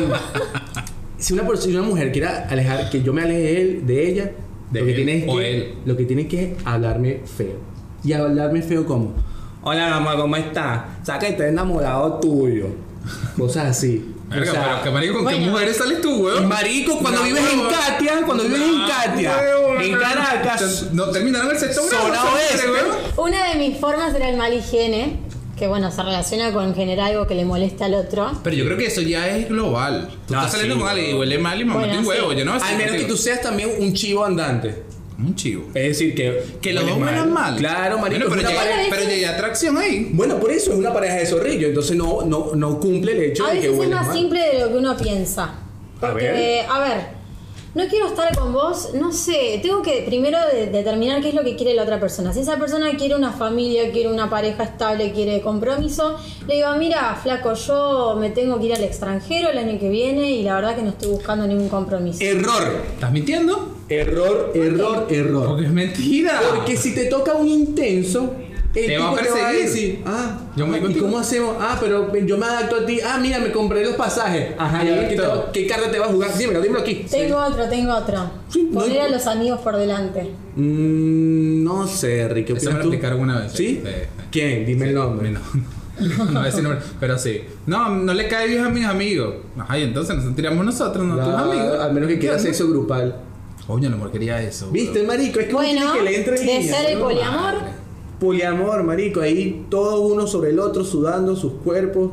[1.21, 4.09] si una persona, si una mujer quiere alejar, que yo me aleje de él, de
[4.09, 4.31] ella,
[4.71, 5.73] De lo que él tiene es o que, él.
[5.85, 7.57] lo que tiene que es hablarme feo.
[8.03, 9.13] Y hablarme feo como,
[9.63, 10.81] hola mamá, ¿cómo estás?
[11.03, 12.67] Saca que estoy enamorado tuyo.
[13.37, 14.13] Cosas así.
[14.29, 16.47] Verga, O sea, pero que marico, ¿con qué mujeres sales tú, weón?
[16.47, 17.59] Marico, cuando No, vives en.
[17.67, 19.33] Katia, cuando vives en Katia,
[19.81, 22.29] en Caracas, No, terminaron el sexto grado.
[23.17, 25.17] Una de mis formas era el mal higiene,
[25.61, 28.31] que bueno, se relaciona con generar algo que le molesta al otro.
[28.43, 30.09] Pero yo creo que eso ya es global.
[30.27, 32.05] Tú Ah, estás saliendo sí, con alguien y huele mal y me Bueno, metí un
[32.07, 32.31] huevo.
[32.31, 32.37] sí.
[32.39, 34.83] Yo no a al menos que tú seas también un chivo andante.
[35.19, 35.67] Un chivo.
[35.75, 36.43] Es decir, que.
[36.59, 37.55] Que los dos hueles huelan mal.
[37.57, 38.27] Claro, marico.
[38.27, 40.09] Bueno, es pero, una ya, pareja- pero hay atracción ahí.
[40.13, 43.45] Bueno, por eso es una pareja de zorrillo, entonces no, no, no cumple el hecho
[43.45, 44.17] A de que veces es más mal.
[44.17, 45.53] simple de lo que uno piensa.
[45.99, 46.65] Porque, ver.
[46.67, 46.97] a ver,
[47.73, 51.43] no quiero estar con vos, no sé, tengo que primero de- determinar qué es lo
[51.43, 52.33] que quiere la otra persona.
[52.33, 57.17] Si esa persona quiere una familia, quiere una pareja estable, quiere compromiso, le digo, mira,
[57.21, 60.75] flaco, yo me tengo que ir al extranjero el año que viene y la verdad
[60.75, 62.21] que no estoy buscando ningún compromiso.
[62.23, 63.75] Error, ¿Estás mintiendo?
[63.87, 65.47] error, error, error.
[65.49, 66.39] Porque es mentira.
[66.55, 68.33] Porque si te toca un intenso,
[68.73, 69.61] el Te va a va perseguir.
[69.65, 71.05] decir, ah, Yo me ¿y contigo.
[71.05, 71.55] cómo hacemos?
[71.59, 72.99] Ah, pero yo me adapto a ti.
[73.05, 74.53] Ah, mira, me compré los pasajes.
[74.57, 75.17] Ajá, ¿y ahora qué,
[75.61, 76.37] qué carta te vas a jugar?
[76.37, 77.05] Dímelo, dímelo aquí.
[77.09, 78.31] Tengo otro, tengo otro.
[78.49, 80.31] Sí, no Poner hay- a los amigos por delante.
[80.55, 82.53] Mm, no sé, Ricky.
[82.53, 82.87] ¿qué Eso me lo tú?
[82.89, 83.51] explicaron una vez.
[83.53, 83.81] ¿Sí?
[83.83, 83.91] Sí.
[84.31, 84.65] ¿Quién?
[84.65, 85.31] Dime el nombre.
[85.31, 85.39] No.
[86.01, 87.41] No voy a decir nombre, pero sí.
[87.67, 89.35] No, no le cae bien a mis amigos.
[89.59, 91.79] Ajá, y entonces nos sentiremos nosotros, no, tus No, amigos.
[91.79, 92.57] Al menos que quiera ¿Entiendes?
[92.57, 93.17] sexo grupal.
[93.67, 94.71] Coño, el amor quería eso.
[94.71, 95.39] ¿Viste, marico?
[95.39, 97.05] Es que uno Bueno, tiene que le entre de ser el ¿no?
[97.05, 97.53] poliamor.
[98.21, 99.19] Poliamor, marico.
[99.19, 102.11] Ahí todo uno sobre el otro sudando sus cuerpos.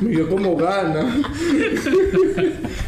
[0.00, 1.22] Me dio como gana.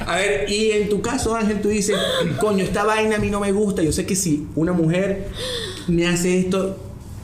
[0.05, 1.97] A ver, y en tu caso, Ángel, tú dices,
[2.41, 3.85] coño, esta vaina a mí no me gusta.
[3.85, 5.29] Yo sé que si una mujer
[5.87, 6.77] me hace esto,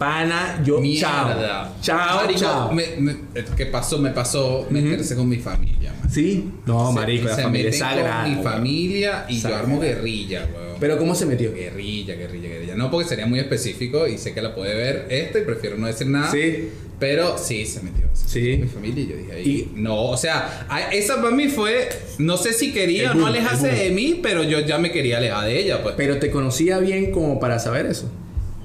[0.02, 1.72] pana, yo Mierda.
[1.80, 1.98] chao.
[2.08, 2.72] Chao, Marico, chao.
[2.72, 3.16] me- me-
[3.56, 3.98] ¿Qué pasó?
[3.98, 6.10] Me pasó meterse con mi familia, man.
[6.10, 6.50] ¿Sí?
[6.66, 8.26] No, Se- marico, la se familia es sagrada.
[8.26, 10.72] mi familia y yo armo guerrilla, weón.
[10.80, 11.52] Pero ¿cómo se metió?
[11.54, 12.74] Guerrilla, guerrilla, guerrilla.
[12.74, 15.86] No porque sería muy específico y sé que la puede ver esto y prefiero no
[15.86, 16.30] decir nada.
[16.32, 16.70] Sí.
[16.98, 18.02] Pero sí, se metió.
[18.12, 18.40] se Sí.
[18.58, 19.48] metió con Mi familia y yo dije ahí.
[19.74, 21.88] Y- no, o sea, esa para mí fue.
[22.18, 25.18] No sé si quería o no boom, alejarse de mí, pero yo ya me quería
[25.18, 25.94] alejar de ella, pues.
[25.96, 28.10] Pero te conocía bien como para saber eso.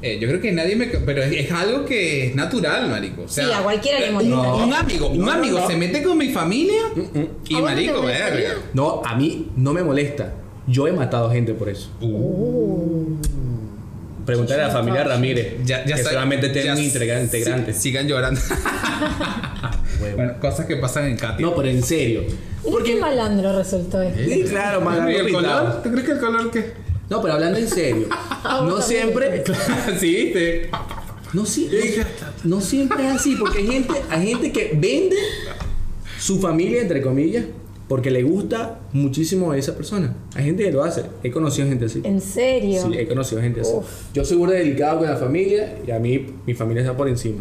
[0.01, 0.85] Eh, yo creo que nadie me.
[0.85, 3.23] Pero es, es algo que es natural, marico.
[3.23, 4.53] O sea, Sí, a cualquiera le un- molesta.
[4.65, 5.67] Un amigo, un No, amigo no.
[5.67, 8.49] se mete con mi familia y ¿A vos no te marico, verga.
[8.73, 10.33] No, a mí no me molesta.
[10.67, 11.89] Yo he matado gente por eso.
[14.25, 15.55] Pregúntale a la familia Ramírez.
[15.65, 17.77] Ya, ya que solamente ya tienen integra- si- integrantes.
[17.77, 18.41] sigan llorando.
[20.15, 21.41] bueno, cosas que pasan en Katy.
[21.41, 22.23] No, pero en serio.
[22.65, 24.19] Mira qué malandro resultó esto.
[24.21, 25.65] Sí, claro, ¿Y malandro el pintado.
[25.69, 25.81] color?
[25.83, 26.86] ¿Tú crees que el color qué?
[27.09, 28.07] No, pero hablando en serio.
[28.43, 29.43] No siempre.
[29.99, 30.69] sí, sí.
[31.33, 31.67] No, si-
[32.43, 35.17] no, no siempre es así, porque hay gente, hay gente que vende
[36.19, 37.45] su familia, entre comillas,
[37.89, 40.15] porque le gusta muchísimo a esa persona.
[40.35, 41.03] Hay gente que lo hace.
[41.23, 42.01] He conocido gente así.
[42.03, 42.81] ¿En serio?
[42.83, 43.73] Sí, he conocido gente así.
[44.13, 47.39] Yo soy muy delicado con la familia y a mí mi familia está por encima.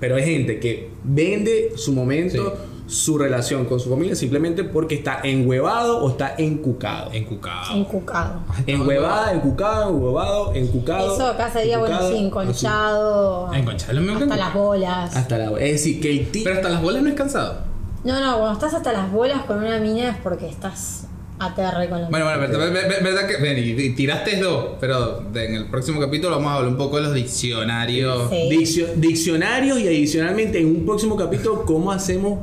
[0.00, 5.20] Pero hay gente que vende su momento, su relación con su familia simplemente porque está
[5.24, 7.10] enhuevado o está encucado.
[7.12, 7.74] Encucado.
[7.74, 8.40] Encucado.
[8.66, 11.14] Enhuevada, encucado, enhuevado, encucado.
[11.14, 13.52] Eso acá sería, bueno, sí, enconchado.
[13.52, 15.16] Enconchado Hasta las bolas.
[15.16, 15.50] Hasta la.
[15.60, 16.28] Es decir, que el.
[16.44, 17.58] Pero hasta las bolas no es cansado.
[18.04, 22.00] No, no, cuando estás hasta las bolas con una mina es porque estás aterre con
[22.00, 23.36] la Bueno, bueno, verdad, ver- ver- verdad que.
[23.42, 27.02] ven, y- tiraste dos, pero en el próximo capítulo vamos a hablar un poco de
[27.02, 28.30] los diccionarios.
[28.30, 28.48] Sí.
[28.50, 32.38] Diccio- diccionarios y adicionalmente en un próximo capítulo, ¿cómo hacemos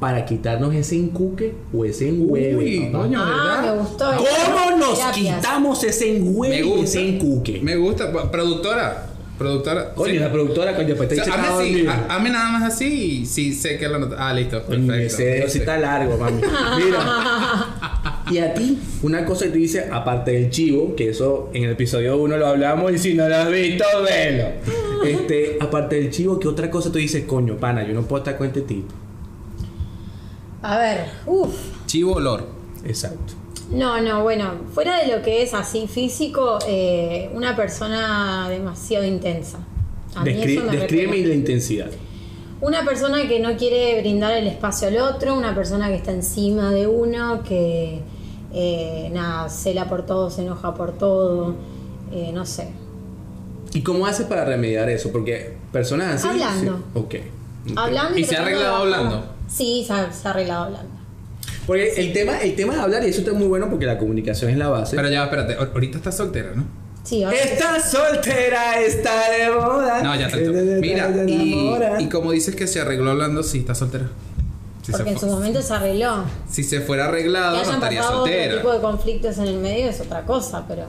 [0.00, 2.56] para quitarnos ese encuque o ese enhueve?
[2.56, 3.74] Uy, coño, Ah, ¿verdad?
[3.74, 4.04] me gustó.
[4.16, 7.60] ¿Cómo nos quitamos ese enhueve Me y ese encuque?
[7.62, 8.12] Me gusta.
[8.30, 9.06] Productora.
[9.38, 9.94] Productora.
[9.94, 10.18] Coño, sí.
[10.18, 13.54] la productora, coño, pues O está sea, dice hazme así, nada más así y sí
[13.54, 14.60] sé que lo not- Ah, listo.
[14.62, 14.94] Perfecto.
[14.94, 16.40] Ese dedo sí está largo, mami.
[16.42, 17.66] Mira.
[18.30, 21.70] Y a ti, una cosa que tú dices, aparte del chivo, que eso en el
[21.70, 24.44] episodio 1 lo hablamos y si no lo has visto, velo.
[25.06, 28.36] Este, aparte del chivo, ¿qué otra cosa tú dices, coño, pana, yo no puedo estar
[28.36, 28.92] con este tipo?
[30.62, 31.54] A ver, uff.
[31.86, 32.46] Chivo olor.
[32.84, 33.34] Exacto.
[33.70, 39.58] No, no, bueno, fuera de lo que es así físico, eh, una persona demasiado intensa.
[40.14, 41.28] A mí Descri- eso me descríbeme repele.
[41.28, 41.90] la intensidad.
[42.60, 46.70] Una persona que no quiere brindar el espacio al otro, una persona que está encima
[46.70, 48.00] de uno, que
[48.52, 51.54] eh, nada, cela por todo, se enoja por todo,
[52.10, 52.70] eh, no sé.
[53.74, 55.12] ¿Y cómo haces para remediar eso?
[55.12, 56.28] Porque personas así.
[56.28, 56.76] Hablando.
[56.78, 57.14] sí, Ok.
[57.70, 57.76] Ok.
[57.76, 59.24] Hablando ¿Y se ha arreglado hablando?
[59.48, 60.90] Sí, se ha, se ha arreglado hablando.
[61.66, 64.50] Porque el tema, el tema de hablar, y eso está muy bueno porque la comunicación
[64.50, 64.96] es la base.
[64.96, 65.56] Pero ya, espérate.
[65.58, 66.64] ahor- Ahorita estás soltera, ¿no?
[67.04, 70.02] Sí, ahora Está soltera, está de moda.
[70.02, 70.36] No, ya te
[70.80, 71.68] Mira, y,
[72.00, 74.08] y como dices que se arregló hablando, sí, está soltera.
[74.82, 76.24] Si porque se, en su momento se arregló.
[76.50, 78.72] si se fuera Que arreglado, no estaría pasado otro tipo soltera.
[78.74, 80.84] de conflictos en el medio es otra cosa, pero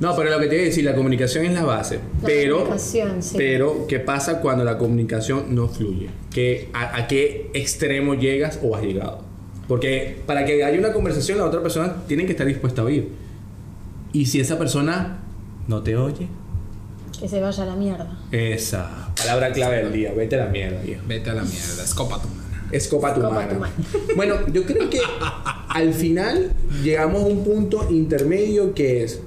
[0.00, 1.96] No, pero lo que te voy a decir, la comunicación es la base.
[1.96, 3.34] La pero, comunicación, sí.
[3.36, 6.08] pero, ¿qué pasa cuando la comunicación no fluye?
[6.32, 9.22] ¿Qué, a, a qué extremo llegas o has llegado?
[9.68, 13.10] Porque para que haya una conversación, la otra persona tiene que estar dispuesta a oír.
[14.12, 15.20] Y si esa persona
[15.68, 16.26] no te oye,
[17.20, 18.18] que se vaya a la mierda.
[18.32, 21.02] esa palabra clave del día, vete a la mierda, viejo.
[21.06, 22.40] Vete a la mierda, escopa tu mano.
[22.72, 23.52] Escopa tu Escopa mano.
[23.52, 23.72] tu mano.
[24.16, 25.00] Bueno, yo creo que
[25.68, 29.20] al final llegamos a un punto intermedio que es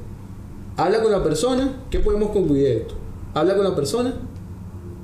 [0.77, 2.95] habla con la persona, ¿qué podemos concluir de esto?
[3.33, 4.13] Habla con la persona,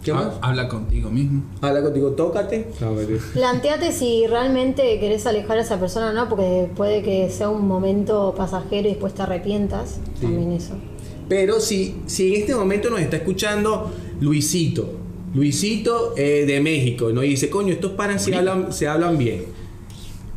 [0.04, 0.26] ¿qué más?
[0.42, 1.44] Ha- Habla contigo mismo.
[1.62, 2.68] Habla contigo, tócate.
[2.80, 3.20] Mentira.
[3.34, 7.68] Planteate si realmente querés alejar a esa persona o no, porque puede que sea un
[7.68, 10.00] momento pasajero y después te arrepientas.
[10.20, 10.22] Sí.
[10.22, 10.74] También eso.
[11.28, 14.90] Pero si, si en este momento nos está escuchando Luisito,
[15.36, 19.44] Luisito eh, de México, nos dice, coño, estos panas se hablan, se hablan bien.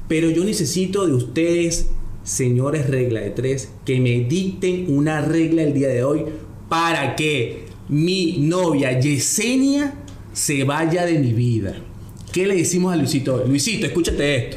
[0.08, 1.88] Pero yo necesito de ustedes,
[2.24, 6.24] señores regla de tres, que me dicten una regla el día de hoy
[6.68, 9.94] para que mi novia Yesenia
[10.32, 11.74] se vaya de mi vida.
[12.32, 13.34] ¿Qué le decimos a Luisito?
[13.34, 13.48] hoy?
[13.48, 14.56] Luisito, escúchate esto.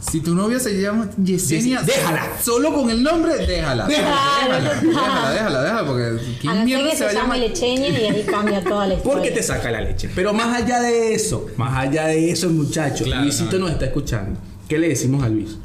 [0.00, 2.26] Si tu novia se llama Yesenia, Yes- déjala.
[2.42, 3.86] Solo con el nombre, déjala.
[3.86, 4.14] Déjala.
[4.48, 7.22] Déjala, déjala, déjala, déjala, porque A ¿quién no ser mierda que se se a llame
[7.22, 7.38] llamar?
[7.38, 9.14] Lecheña y ahí cambia toda la historia.
[9.14, 10.08] Porque te saca la leche.
[10.14, 13.64] Pero más allá de eso, más allá de eso, muchachos, Claro, Luisito no.
[13.66, 14.40] nos está escuchando.
[14.68, 15.56] ¿Qué le decimos a Luis?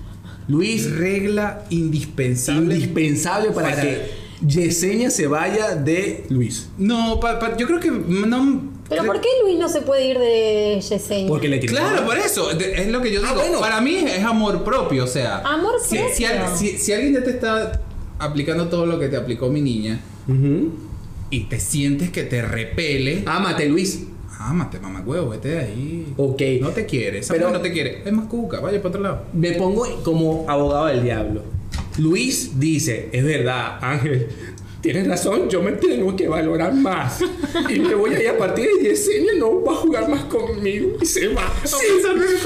[0.48, 2.76] Luis, Regla indispensable.
[2.76, 6.70] indispensable para, para- que Yesenia se vaya de Luis.
[6.78, 8.74] No, pa- pa- yo creo que no.
[8.88, 11.28] Pero ¿por qué Luis no se puede ir de Yesenia?
[11.28, 12.52] Porque le tiene Claro, por eso.
[12.52, 13.42] Es lo que yo Ah, digo.
[13.42, 13.60] bueno.
[13.60, 15.06] Para mí es amor propio.
[15.06, 16.16] O sea, Amor si, propio.
[16.16, 17.82] si al- si- si alguien ya te está
[18.20, 20.00] aplicando todo lo que te aplicó mi niña
[21.32, 24.04] y te sientes que te repele, Ámate, Luis.
[24.40, 26.14] Ámate, mamá huevo, vete de ahí.
[26.18, 26.42] Ok.
[26.62, 28.02] No te quiere, esa Pero- no te quiere.
[28.06, 29.22] Es más cuca, vaya para otro lado.
[29.34, 31.42] Me pongo como abogado del diablo.
[31.98, 34.28] Luis dice, es verdad, Ángel,
[34.82, 37.20] tienes razón, yo me tengo que valorar más.
[37.70, 40.98] Y me voy a ir a partir de Yesenia, no va a jugar más conmigo
[41.02, 41.52] y se va.
[41.64, 41.76] Sí,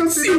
[0.10, 0.30] sí,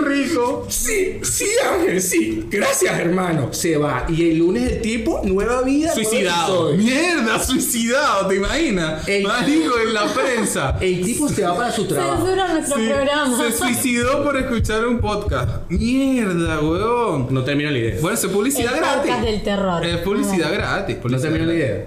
[0.68, 2.46] Sí, sí, Ángel, sí.
[2.50, 3.52] Gracias, hermano.
[3.52, 4.04] Se va.
[4.09, 5.92] Y el lunes el tipo, nueva vida.
[5.94, 6.72] Suicidado.
[6.74, 9.06] Mierda, suicidado, ¿te imaginas?
[9.09, 9.24] Ey.
[9.24, 10.76] Marico en la prensa.
[10.80, 12.24] El tipo se va para su trabajo.
[12.24, 13.38] Censura nuestro Sí, programa.
[13.38, 15.70] se suicidó por escuchar un podcast.
[15.70, 17.26] Mierda, weón.
[17.30, 17.96] No termino la idea.
[18.00, 19.24] Bueno, es El publicidad podcast gratis.
[19.24, 19.85] del terror.
[19.85, 20.96] Es publicidad gratis.
[21.04, 21.85] no termino la idea.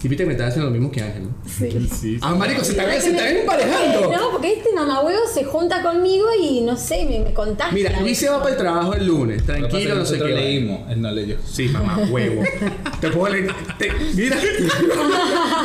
[0.00, 1.24] Y viste que me estás haciendo lo mismo que Ángel.
[1.24, 1.30] ¿no?
[1.44, 1.88] Sí.
[1.92, 2.18] Sí.
[2.22, 4.12] Ah, marico, se están, se están emparejando.
[4.16, 7.72] No, porque este mamahuevo se junta conmigo y no sé, me, me contagia.
[7.72, 9.44] Mira, Luis se va para el trabajo el lunes.
[9.44, 10.24] Tranquilo, no sé qué.
[10.28, 11.36] Leímos, él no leyó.
[11.44, 12.44] Sí, mamá, huevo.
[13.00, 13.52] te puedo leer.
[13.76, 14.36] te- mira.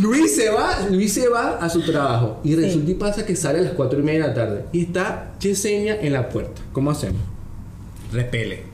[0.00, 2.40] Luis se va, Luis se va a su trabajo.
[2.44, 4.64] Y resulta y pasa que sale a las 4 y media de la tarde.
[4.72, 6.60] Y está Yesenia en la puerta.
[6.72, 7.20] ¿Cómo hacemos?
[8.12, 8.64] Repele.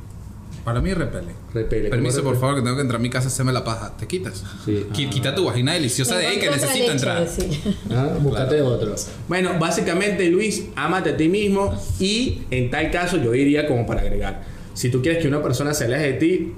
[0.65, 1.44] Para mí repele.
[1.55, 1.89] Repele.
[1.89, 3.97] Permiso, ¿Cómo por favor, que tengo que entrar a mi casa a hacerme la paja.
[3.97, 4.43] ¿Te quitas?
[4.65, 4.87] Sí.
[4.93, 7.21] Qui- Quita tu vagina deliciosa de ahí que necesito leche, entrar.
[7.21, 7.75] decir.
[7.91, 8.95] Ah, búscate otro.
[9.29, 11.73] Bueno, básicamente, Luis, ámate a ti mismo.
[12.01, 14.43] Y en tal caso, yo diría como para agregar:
[14.75, 16.53] si tú quieres que una persona se aleje de ti,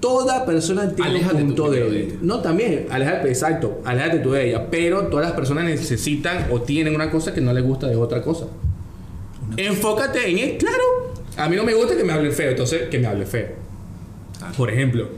[0.00, 1.96] toda persona tiene un punto de débil.
[1.98, 2.14] ella.
[2.22, 4.68] No, también, aléjate, exacto, aléjate tú de ella.
[4.70, 8.22] Pero todas las personas necesitan o tienen una cosa que no les gusta de otra
[8.22, 8.46] cosa.
[9.56, 11.12] Enfócate en él, claro.
[11.36, 13.48] A mí no me gusta que me hable feo, entonces que me hable feo.
[14.40, 14.54] Claro.
[14.56, 15.08] Por ejemplo.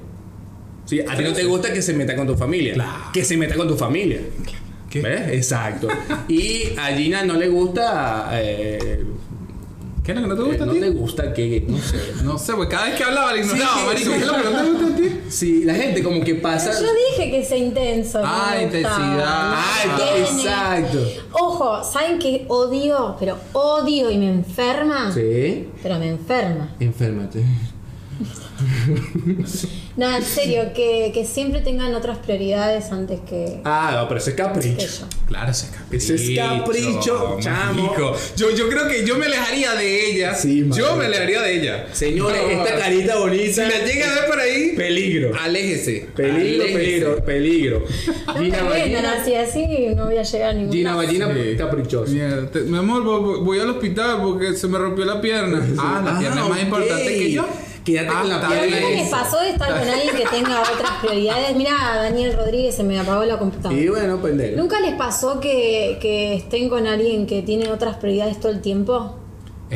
[0.85, 2.75] Sí, a ti no te gusta que se meta con tu familia.
[2.75, 3.05] Claro.
[3.13, 4.21] Que se meta con tu familia.
[4.91, 5.01] ¿Qué?
[5.01, 5.29] ¿Ves?
[5.33, 5.89] Exacto.
[6.29, 8.29] Y a Gina no le gusta.
[8.35, 9.03] eh,
[10.05, 10.81] ¿Qué es lo que no te gusta eh, a no ti?
[10.81, 11.65] le gusta que.
[11.69, 11.97] No sé.
[12.25, 14.11] No sé, pues cada vez que hablaba le ignoraba, Sí, marico.
[14.11, 14.11] sí.
[14.11, 15.11] ¿Qué es lo que no te gusta a ti?
[15.31, 16.73] Sí, la gente como que pasa.
[16.73, 18.21] Yo dije que sea intenso.
[18.21, 18.95] no Ah, intensidad.
[19.25, 19.65] Ah,
[20.19, 20.99] exacto.
[21.33, 23.17] Ojo, ¿saben qué odio?
[23.21, 25.11] Pero odio y me enferma.
[25.13, 25.69] Sí.
[25.83, 26.75] Pero me enferma.
[26.81, 27.45] Enférmate.
[29.95, 34.31] No, en serio, que, que siempre tengan otras prioridades antes que, Ah, no, pero ese
[34.31, 35.07] es capricho.
[35.29, 36.15] Claro, ese es capricho.
[36.15, 37.95] Ese es capricho, chamo.
[38.37, 40.35] Yo, yo creo que yo me alejaría de ella.
[40.35, 41.87] Sí, yo me alejaría de ella.
[41.93, 43.67] Señores, No, esta carita Si bonita.
[43.67, 45.33] me llega a ver por ahí, Peligro.
[45.39, 46.07] aléjese.
[46.17, 46.79] Peligro, Aléjese.
[46.79, 47.85] peligro, peligro.
[48.29, 49.13] No Gina Ballina.
[49.21, 50.95] así, así no voy a llegar a ningún Gina.
[50.97, 51.57] Ballina Sí.
[51.59, 52.11] caprichosa.
[52.13, 55.61] Mierda, te- mi amor, voy, voy al hospital porque se me rompió la pierna.
[55.79, 56.65] Ah, la pierna es más ok.
[56.65, 57.47] importante que yo.
[57.85, 59.05] Quédate con la ¿viste bien.
[59.05, 61.57] que pasó de estar con alguien que tenga otras prioridades?
[61.57, 63.81] Mira, Daniel Rodríguez se me apagó la computadora.
[63.81, 64.57] Y bueno, pendejo.
[64.57, 69.17] ¿Nunca les pasó que, que estén con alguien que tiene otras prioridades todo el tiempo?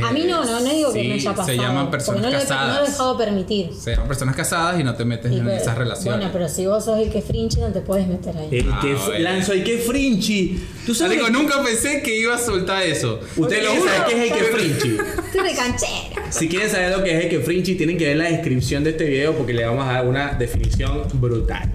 [0.05, 1.59] A mí no, no, no digo que Sí, me haya se pasado.
[1.63, 2.69] llaman personas porque no lo, he, casadas.
[2.75, 3.71] no lo he dejado permitir.
[3.75, 6.17] Se llaman personas casadas y no te metes Y en pero- esas relaciones.
[6.19, 8.49] Bueno, pero si vos sos el que fringe, no te puedes meter ahí.
[8.51, 9.19] El Ah, que bueno.
[9.21, 10.63] lanzó el que frinchi.
[10.85, 11.19] Tú sabes.
[11.21, 13.21] Marico, nunca pensé que iba a soltar eso.
[13.37, 13.93] Ustedes Te lo juro.
[14.09, 14.97] qué es el que frinchi.
[15.27, 16.33] Estoy de canchera.
[16.33, 18.91] Si quieren saber lo que es el que frinchi, tienen que ver la descripción de
[18.91, 21.71] este video porque le vamos a dar una definición brutal.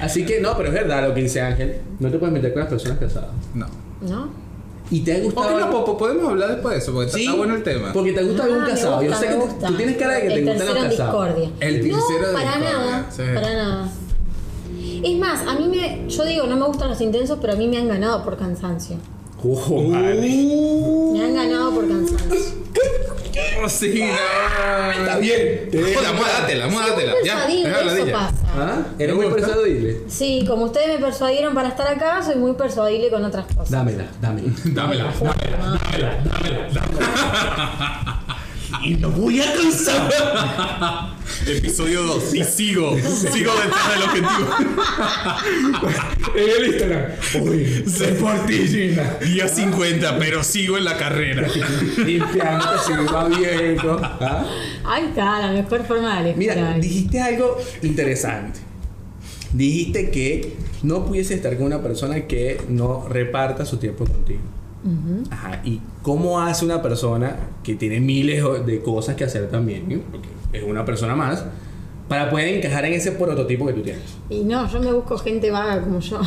[0.00, 1.76] Así que no, pero es verdad lo que dice Ángel.
[2.00, 3.30] No te puedes meter con las personas casadas.
[3.54, 3.66] No.
[4.02, 4.45] ¿No?
[4.90, 5.58] ¿Y te ha gustado?
[5.58, 7.92] no, po- po- podemos hablar después de eso porque está- Sí, está bueno el tema.
[7.92, 9.02] Porque te gusta un Ah, casado.
[9.02, 9.66] Yo sé que te- gusta.
[9.68, 10.90] tú tienes cara de que te el gustan los casados.
[10.90, 11.50] discordia.
[11.60, 13.06] El tercero no, de para nada.
[13.10, 13.22] sí.
[13.34, 13.88] Para nada.
[15.02, 16.08] Es más, a mí me.
[16.08, 18.96] Yo digo, no me gustan los intensos, pero a mí me han ganado por cansancio.
[19.44, 21.10] Oh, vale.
[21.12, 22.55] Me han ganado por cansancio.
[23.62, 24.90] Oh, sí, no.
[24.92, 25.68] Está bien.
[25.70, 26.00] Te dejo.
[26.00, 26.06] Joder,
[27.24, 28.34] Ya, persuadible, eso pasa.
[28.58, 28.82] ¿Ah?
[28.98, 29.46] ¿Eres ¿Me muy gusta?
[29.46, 29.96] persuadible?
[30.08, 33.70] Sí, como ustedes me persuadieron para estar acá, soy muy persuadible con otras cosas.
[33.70, 34.52] Dámela, dámela.
[34.64, 35.12] Dámela.
[38.82, 40.10] Y no voy a cansar.
[41.46, 42.34] Episodio 2.
[42.34, 42.96] Y sigo.
[42.98, 44.48] Sigo detrás del objetivo.
[46.36, 47.02] en el Instagram.
[47.42, 49.18] Uy, soy por ti, Gina.
[49.20, 51.46] Día 50, pero sigo en la carrera.
[51.96, 53.98] Limpiándote si va viejo.
[54.02, 54.44] ¿Ah?
[54.84, 58.60] Ahí está, la mejor forma de Mira, dijiste algo interesante.
[59.52, 64.40] Dijiste que no pudiese estar con una persona que no reparta su tiempo contigo.
[65.30, 65.60] Ajá.
[65.64, 70.00] ¿Y cómo hace una persona que tiene miles de cosas que hacer también, ¿no?
[70.12, 71.44] porque es una persona más,
[72.08, 74.02] para poder encajar en ese prototipo que tú tienes?
[74.30, 76.20] Y no, yo me busco gente vaga como yo.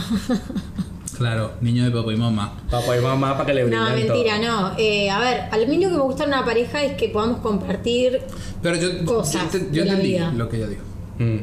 [1.18, 2.54] Claro, niño de papá y mamá.
[2.72, 4.70] Papá y mamá para que le no, brindan mentira, todo.
[4.70, 4.72] no.
[4.78, 7.40] Eh, a ver, a mí lo que me gusta en una pareja es que podamos
[7.40, 8.22] compartir.
[8.62, 10.32] Pero yo, Cosas yo, yo de la entendí vida.
[10.32, 10.84] lo que ella dijo.
[11.18, 11.40] Mm.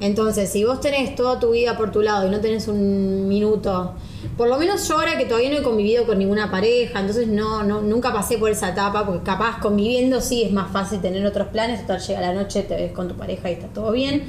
[0.00, 3.94] Entonces, si vos tenés toda tu vida por tu lado y no tenés un minuto,
[4.36, 7.62] por lo menos yo ahora que todavía no he convivido con ninguna pareja, entonces no,
[7.62, 11.48] no nunca pasé por esa etapa, porque capaz conviviendo sí es más fácil tener otros
[11.48, 14.22] planes, total llega la noche, te ves con tu pareja y está todo bien.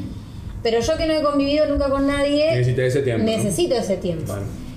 [0.61, 4.33] Pero yo que no he convivido nunca con nadie, Necesitas ese tiempo, necesito ese tiempo.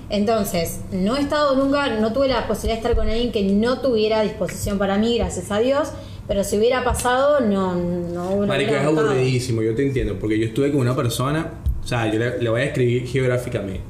[0.09, 3.79] Entonces, no he estado nunca, no tuve la posibilidad de estar con alguien que no
[3.79, 5.89] tuviera disposición para mí, gracias a Dios.
[6.27, 9.09] Pero si hubiera pasado, no, no no Marico, hubiera es gustado.
[9.11, 11.51] aburridísimo, yo te entiendo, porque yo estuve con una persona,
[11.83, 13.81] o sea, yo le, le voy a escribir geográficamente.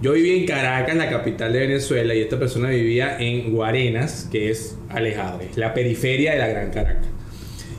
[0.00, 4.50] Yo vivía en Caracas, la capital de Venezuela, y esta persona vivía en Guarenas, que
[4.50, 7.06] es alejado, es la periferia de la Gran Caracas.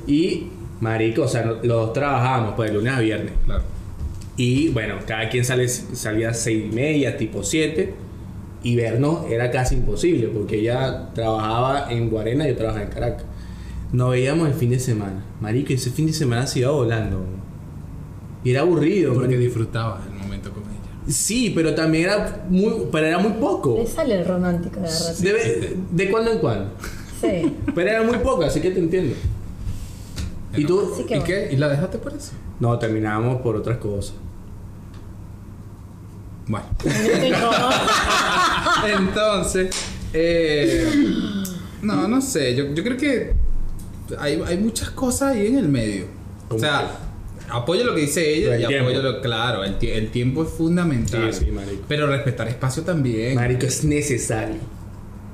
[0.06, 0.48] Y,
[0.80, 3.34] marico, o sea, no- los dos trabajábamos, pues, de lunes a viernes.
[3.46, 3.63] Claro.
[4.38, 7.94] Y, bueno, cada quien sale, salía a seis y media, tipo 7,
[8.63, 13.26] y vernos era casi imposible, porque ella trabajaba en Guarenas y yo trabajaba en Caracas.
[13.91, 15.23] Nos veíamos el fin de semana.
[15.41, 17.23] Marico, ese fin de semana se iba volando.
[18.43, 19.13] Y era aburrido.
[19.13, 19.43] Porque marico.
[19.43, 21.13] disfrutabas el momento con ella.
[21.13, 23.75] Sí, pero también era muy, pero era muy poco.
[23.77, 25.15] Le sale el romántico de verdad.
[25.17, 26.69] De, ve- de cuando en cuando.
[27.19, 27.56] Sí.
[27.75, 29.15] Pero era muy poco, así que te entiendo.
[30.56, 30.91] ¿Y tú?
[30.99, 31.23] ¿Y bueno.
[31.23, 31.49] qué?
[31.51, 32.32] ¿Y la dejaste por eso?
[32.60, 34.13] No, terminábamos por otras cosas.
[36.47, 36.65] Bueno.
[36.84, 38.88] No.
[38.99, 39.69] Entonces,
[40.13, 40.88] eh,
[41.82, 42.56] no, no sé.
[42.56, 43.34] Yo, yo creo que
[44.19, 46.06] hay, hay muchas cosas ahí en el medio.
[46.45, 46.91] O ¿Cómo sea,
[47.50, 48.89] apoyo lo que dice ella El y tiempo.
[48.89, 49.63] apoyo lo claro.
[49.63, 51.34] El, el tiempo es fundamental.
[51.34, 51.84] Sí, sí, marico.
[51.88, 53.36] Pero respetar espacio también.
[53.36, 54.56] Marico, es necesario.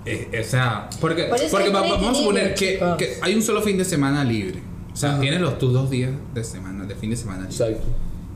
[0.06, 2.98] Eh, o sea, porque, Por porque va- vamos a suponer que, chicos.
[2.98, 4.60] que hay un solo fin de semana libre.
[4.94, 5.20] O sea, Ajá.
[5.22, 7.54] tienes los tus dos días de semana, de fin de semana libre.
[7.56, 7.86] Exacto.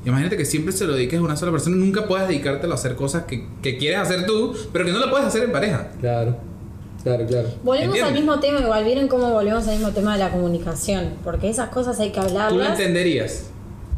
[0.03, 1.75] Imagínate que siempre se lo dediques a una sola persona.
[1.77, 5.09] Nunca puedas dedicártelo a hacer cosas que, que quieres hacer tú, pero que no lo
[5.11, 5.91] puedes hacer en pareja.
[6.01, 6.35] Claro.
[7.03, 7.47] Claro, claro.
[7.63, 8.03] Volvemos ¿Entiendes?
[8.03, 11.69] al mismo tema, igual vieron cómo volvemos al mismo tema de la comunicación, porque esas
[11.69, 12.79] cosas hay que Tú lo hablarlas.
[12.79, 13.47] entenderías.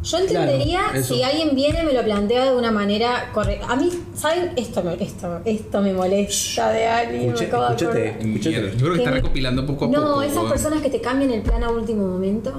[0.02, 3.66] Yo entendería Claro, si alguien viene y me lo plantea de una manera correcta.
[3.72, 4.52] A mí, ¿saben?
[4.54, 7.22] Esto me, esto, esto me molesta de alguien.
[7.30, 8.08] Escucha- me acabo de escúchate.
[8.08, 8.26] acordar.
[8.26, 8.50] Escúchate.
[8.50, 10.22] Mierda, Yo creo que Que está recopilando poco a No, poco.
[10.22, 10.48] esas weón.
[10.50, 12.52] personas que te cambian el plan a último momento.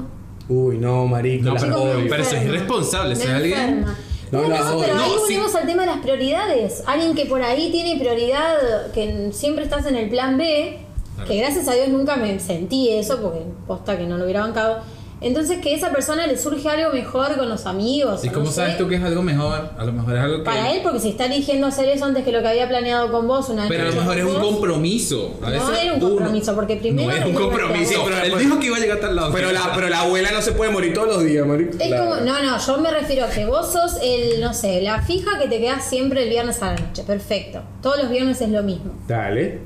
[0.50, 1.46] Uy, no, marico.
[1.46, 3.96] No, pero- pero eso es irresponsable, si alguien- enferma.
[4.36, 5.18] No, No, pero ahí sí.
[5.36, 6.84] volvemos al tema de las prioridades.
[6.86, 10.80] Alguien que por ahí tiene prioridad, que siempre estás en el plan B,
[11.28, 14.82] que gracias a Dios nunca me sentí eso, porque posta que no lo hubiera bancado.
[15.22, 18.24] Entonces que a esa persona le surge algo mejor con los amigos.
[18.26, 18.78] ¿Y cómo no sabes sé.
[18.78, 19.70] tú que es algo mejor?
[19.78, 20.44] A lo mejor es algo que.
[20.44, 23.28] Para él, porque si está eligiendo hacer eso antes que lo que había planeado con
[23.28, 25.40] vos una Pero a lo mejor es un compromiso.
[25.42, 27.92] A No era un uno- compromiso, porque primero No es un compromiso.
[27.94, 28.26] respetar.
[28.26, 29.32] Él pero- dijo que iba a llegar hasta el lado.
[29.34, 31.78] Pero la, pero la abuela no se puede morir todos los días, marico.
[31.80, 35.02] Es como, no, no, yo me refiero a que vos sos el, no sé, la
[35.02, 37.04] fija que te quedas siempre el viernes a la noche.
[37.04, 37.62] Perfecto.
[37.82, 38.92] Todos los viernes es lo mismo.
[39.08, 39.60] Dale.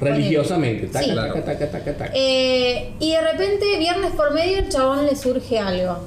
[0.00, 0.86] Religiosamente.
[0.88, 1.14] Taca, Sí.
[1.14, 2.12] taca, taca, taca, taca.
[2.14, 5.98] Eh, y de repente, viernes por medio, el chabón le surge algo.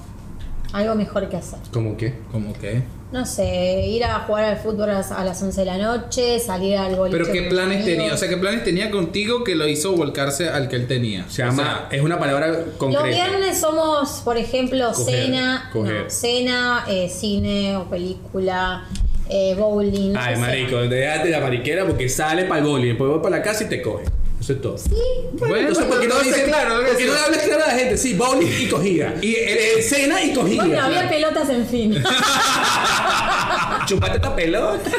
[0.74, 1.58] Algo mejor que hacer.
[1.74, 2.14] ¿Cómo qué?
[2.32, 2.84] ¿Cómo qué?
[3.12, 6.40] No sé, ir a jugar al fútbol a las- a las 11 de la noche,
[6.40, 7.18] salir al boliche.
[7.18, 7.86] Pero qué planes amigos.
[7.98, 11.26] tenía, o sea, qué planes tenía contigo que lo hizo volcarse al que él tenía.
[11.28, 11.88] Se llama.
[11.90, 13.08] es una palabra concreta.
[13.08, 16.04] Los viernes somos, por ejemplo, Coger, cena, coger.
[16.04, 18.86] no, cena, eh, cine o película,
[19.30, 20.16] eh, bowling.
[20.18, 20.46] Ay, sea.
[20.46, 23.68] marico, déjate la mariquera porque sale para el bowling, después va para la casa y
[23.68, 24.06] te coge.
[24.42, 24.78] Eso es todo.
[24.78, 24.90] Sí,
[25.34, 26.76] Bueno, entonces, ¿por qué no dice claro?
[26.76, 27.98] ¿Por qué no le hablas claro a la gente?
[27.98, 29.14] Sí, bowling y cogida.
[29.22, 30.64] Y eh, cena y cogida.
[30.66, 32.02] Bueno, había pelotas en fin.
[33.86, 34.90] Chupate esta pelota.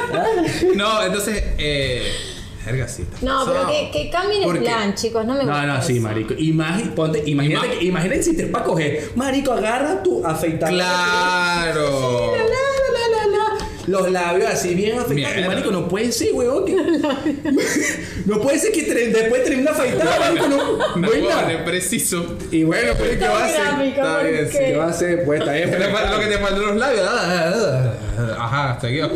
[0.75, 2.03] No, entonces, eh.
[2.87, 3.03] Sí.
[3.03, 5.25] está No, pero que, que cambien el plan, chicos.
[5.25, 5.67] No me No, gusta.
[5.67, 6.03] no, sí, eso.
[6.03, 6.35] marico.
[6.35, 9.11] Imagi- ponte- imagínate, Ima- que, imagínate si te es para coger.
[9.17, 10.75] Marico, agarra tu afeitador.
[10.75, 12.33] Claro.
[12.37, 12.70] La, la, la, la, la.
[13.87, 15.35] Los labios así bien afeitados.
[15.37, 15.49] Mierda.
[15.49, 16.75] Marico, no puede ser, que-
[18.27, 20.49] no puede ser que tre- después termine afeitado, marico.
[20.49, 21.53] No, no No, hay huevón, nada.
[21.53, 22.37] es preciso.
[22.51, 23.61] Y bueno, pues, ¿qué va a hacer?
[23.89, 24.65] Está bien, ¿por sí, qué?
[24.67, 25.25] ¿Qué va a hacer?
[25.25, 25.71] Pues está bien.
[26.11, 27.09] Lo que te faltan los labios.
[28.39, 29.11] Ajá, seguido.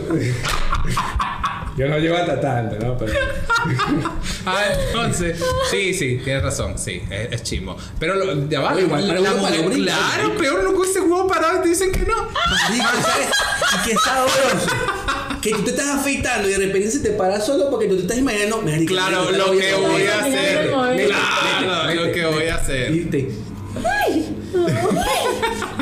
[1.77, 2.97] Yo no llevo hasta tanto, ¿no?
[2.99, 3.13] Pero...
[4.47, 7.79] Ah, entonces, sí, sí, tienes razón, sí, es, es chimbo.
[7.99, 11.27] Pero lo, ya va, igual la, para la mujer, claro, peor no con ese huevo
[11.27, 12.29] parado y te dicen que no.
[12.75, 14.66] Y sabroso.
[15.41, 18.03] Que tú te estás afeitando y de repente se te para solo porque tú te
[18.03, 18.62] estás imaginando.
[18.87, 20.68] Claro, lo que voy a hacer.
[20.68, 22.95] Claro, Claro, lo que voy a hacer.
[22.95, 23.31] Y te-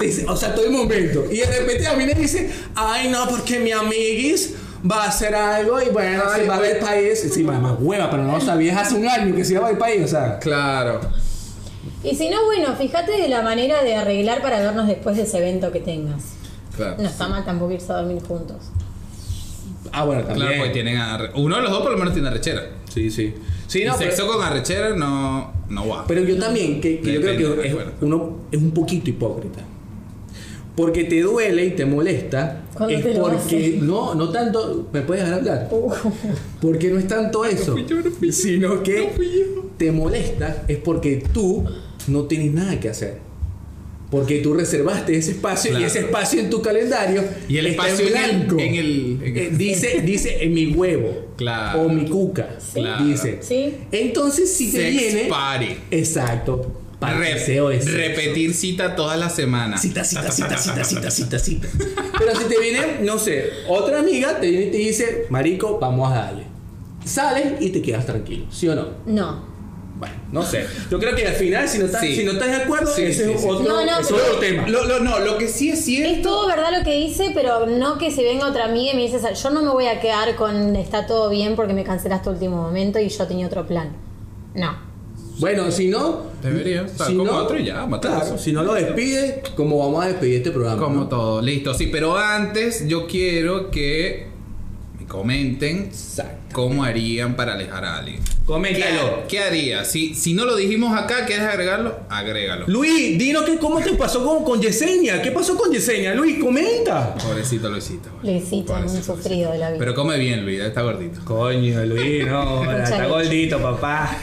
[0.01, 1.25] Dice, o sea, todo el momento.
[1.31, 4.55] Y de repente a mí me dice, ay no, porque mi amiguis
[4.91, 6.85] va a hacer algo y bueno, Ay, se va del pues.
[6.91, 7.31] país.
[7.33, 9.79] Sí, más, más hueva, pero no lo sabías hace un año que se iba del
[9.79, 10.39] país, o sea.
[10.39, 11.01] Claro.
[12.05, 15.39] Y si no, bueno, fíjate de la manera de arreglar para vernos después de ese
[15.39, 16.23] evento que tengas.
[16.77, 16.97] Claro.
[16.99, 18.57] No está mal tampoco irse a dormir juntos.
[19.93, 20.47] Ah, bueno, también.
[20.47, 22.63] Claro, porque tienen arre- Uno de los dos por lo menos tiene arrechera.
[22.93, 23.35] Sí, sí.
[23.67, 26.05] Sí, no, sexo pero, con arrechera no, no va.
[26.07, 27.91] pero yo también, que, que yo creo que es, bueno.
[28.01, 29.61] uno es un poquito hipócrita.
[30.77, 32.63] Porque te duele y te molesta.
[32.75, 33.79] Cuando es te porque.
[33.83, 34.89] No, no tanto.
[34.93, 35.69] ¿Me puedes dejar hablar?
[35.71, 35.91] Uh.
[36.61, 39.13] Porque no es tanto eso, fui yo, no fui yo, sino que
[39.55, 41.65] no te molesta es porque tú
[42.09, 43.19] no tienes nada que hacer.
[44.11, 45.85] Porque tú reservaste ese espacio Claro.
[45.85, 48.57] y ese espacio en tu calendario Y el está espacio en en el- blanco.
[48.61, 51.83] en el- en el- Eh, dice dice en mi huevo Claro.
[51.83, 53.05] o mi cuca Claro.
[53.07, 53.39] dice.
[53.41, 53.75] Sí.
[53.91, 55.67] Entonces si te Sex viene party.
[55.91, 56.73] exacto
[57.07, 59.81] para repetir cita todas las semanas.
[59.83, 61.69] Cita, cita, cita, cita, cita, cita, cita.
[62.19, 66.11] Pero si te viene, no sé, otra amiga te viene y te dice, marico, vamos
[66.13, 66.45] a darle.
[67.05, 68.89] Sales y te quedas tranquilo, ¿sí o no?
[69.07, 69.53] No.
[69.99, 70.67] Bueno, no sé.
[70.91, 72.17] Yo creo que al final, si no estás, Sí.
[72.17, 73.47] si no estás de acuerdo, Sí, ese sí, es sí.
[73.49, 74.69] otro, No, no, es pero- otro tema.
[74.69, 76.13] Lo, lo- no, lo que sí es cierto.
[76.17, 79.03] Es todo verdad lo que dice, pero no que se venga otra amiga y me
[79.03, 82.57] dice, yo no me voy a quedar con está todo bien porque me cancelaste último
[82.57, 83.91] momento y yo tenía otro plan.
[84.55, 84.92] No.
[85.39, 86.31] Bueno, si no.
[86.43, 90.05] Debería si como no- otro y ya, matar claro, si no lo despide, como vamos
[90.05, 90.83] a despedir este programa.
[90.83, 91.09] Como ¿no?
[91.09, 91.73] todo, listo.
[91.75, 94.27] Sí, pero antes yo quiero que
[94.99, 96.42] me comenten Exacto.
[96.53, 98.21] Cómo harían para alejar a alguien.
[98.45, 99.23] Coméntalo.
[99.23, 99.85] ¿Qué, qué haría?
[99.85, 102.01] Si, si no lo dijimos acá, ¿quieres agregarlo?
[102.09, 102.67] Agrégalo.
[102.67, 105.23] Luis, dinos que cómo te pasó con, con Yesenia.
[105.23, 106.15] ¿Qué pasó con Yesenia?
[106.15, 107.15] Luis, comenta.
[107.15, 108.11] Pobrecito Luisito.
[108.17, 108.33] vale.
[108.33, 109.79] Luisito, un Pobrecito, sufrido de la vida.
[109.79, 111.21] Pero come bien, Luis, está gordito.
[111.25, 114.17] Coño, Luis, no, está gordito, papá.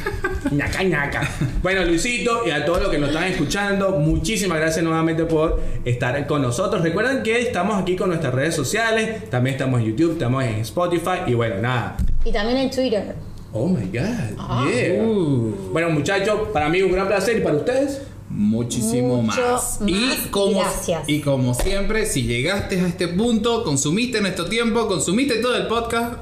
[0.51, 1.30] ñaca, ñaca.
[1.61, 6.27] Bueno, Luisito y a todos los que nos están escuchando, muchísimas gracias nuevamente por estar
[6.27, 6.82] con nosotros.
[6.82, 11.21] Recuerden que estamos aquí con nuestras redes sociales, también estamos en YouTube, estamos en Spotify
[11.25, 11.97] y bueno, nada.
[12.26, 13.15] Y también en Twitter.
[13.53, 14.67] Oh my god, Ah.
[14.72, 15.03] yeah.
[15.03, 15.70] Uh.
[15.72, 18.01] Bueno, muchachos, para mí un gran placer y para ustedes.
[18.30, 19.80] Muchísimo Mucho más.
[19.88, 21.09] Y más, como, gracias.
[21.09, 26.13] y como siempre, si llegaste a este punto, consumiste nuestro tiempo, consumiste todo el podcast,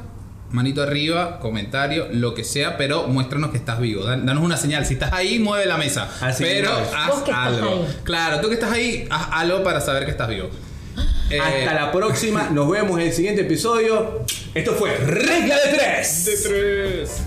[0.52, 4.06] manito arriba, comentario, lo que sea, pero muéstranos que estás vivo.
[4.06, 4.86] Dan- Danos una señal.
[4.86, 6.10] Si estás ahí, mueve la mesa.
[6.22, 7.86] Así pero haz algo.
[8.04, 10.48] Claro, tú que estás ahí, haz algo para saber que estás vivo.
[11.30, 14.21] Eh, Hasta la próxima, nos vemos en el siguiente episodio.
[14.53, 16.25] Esto fue Regla de Tres.
[16.25, 17.21] de tres.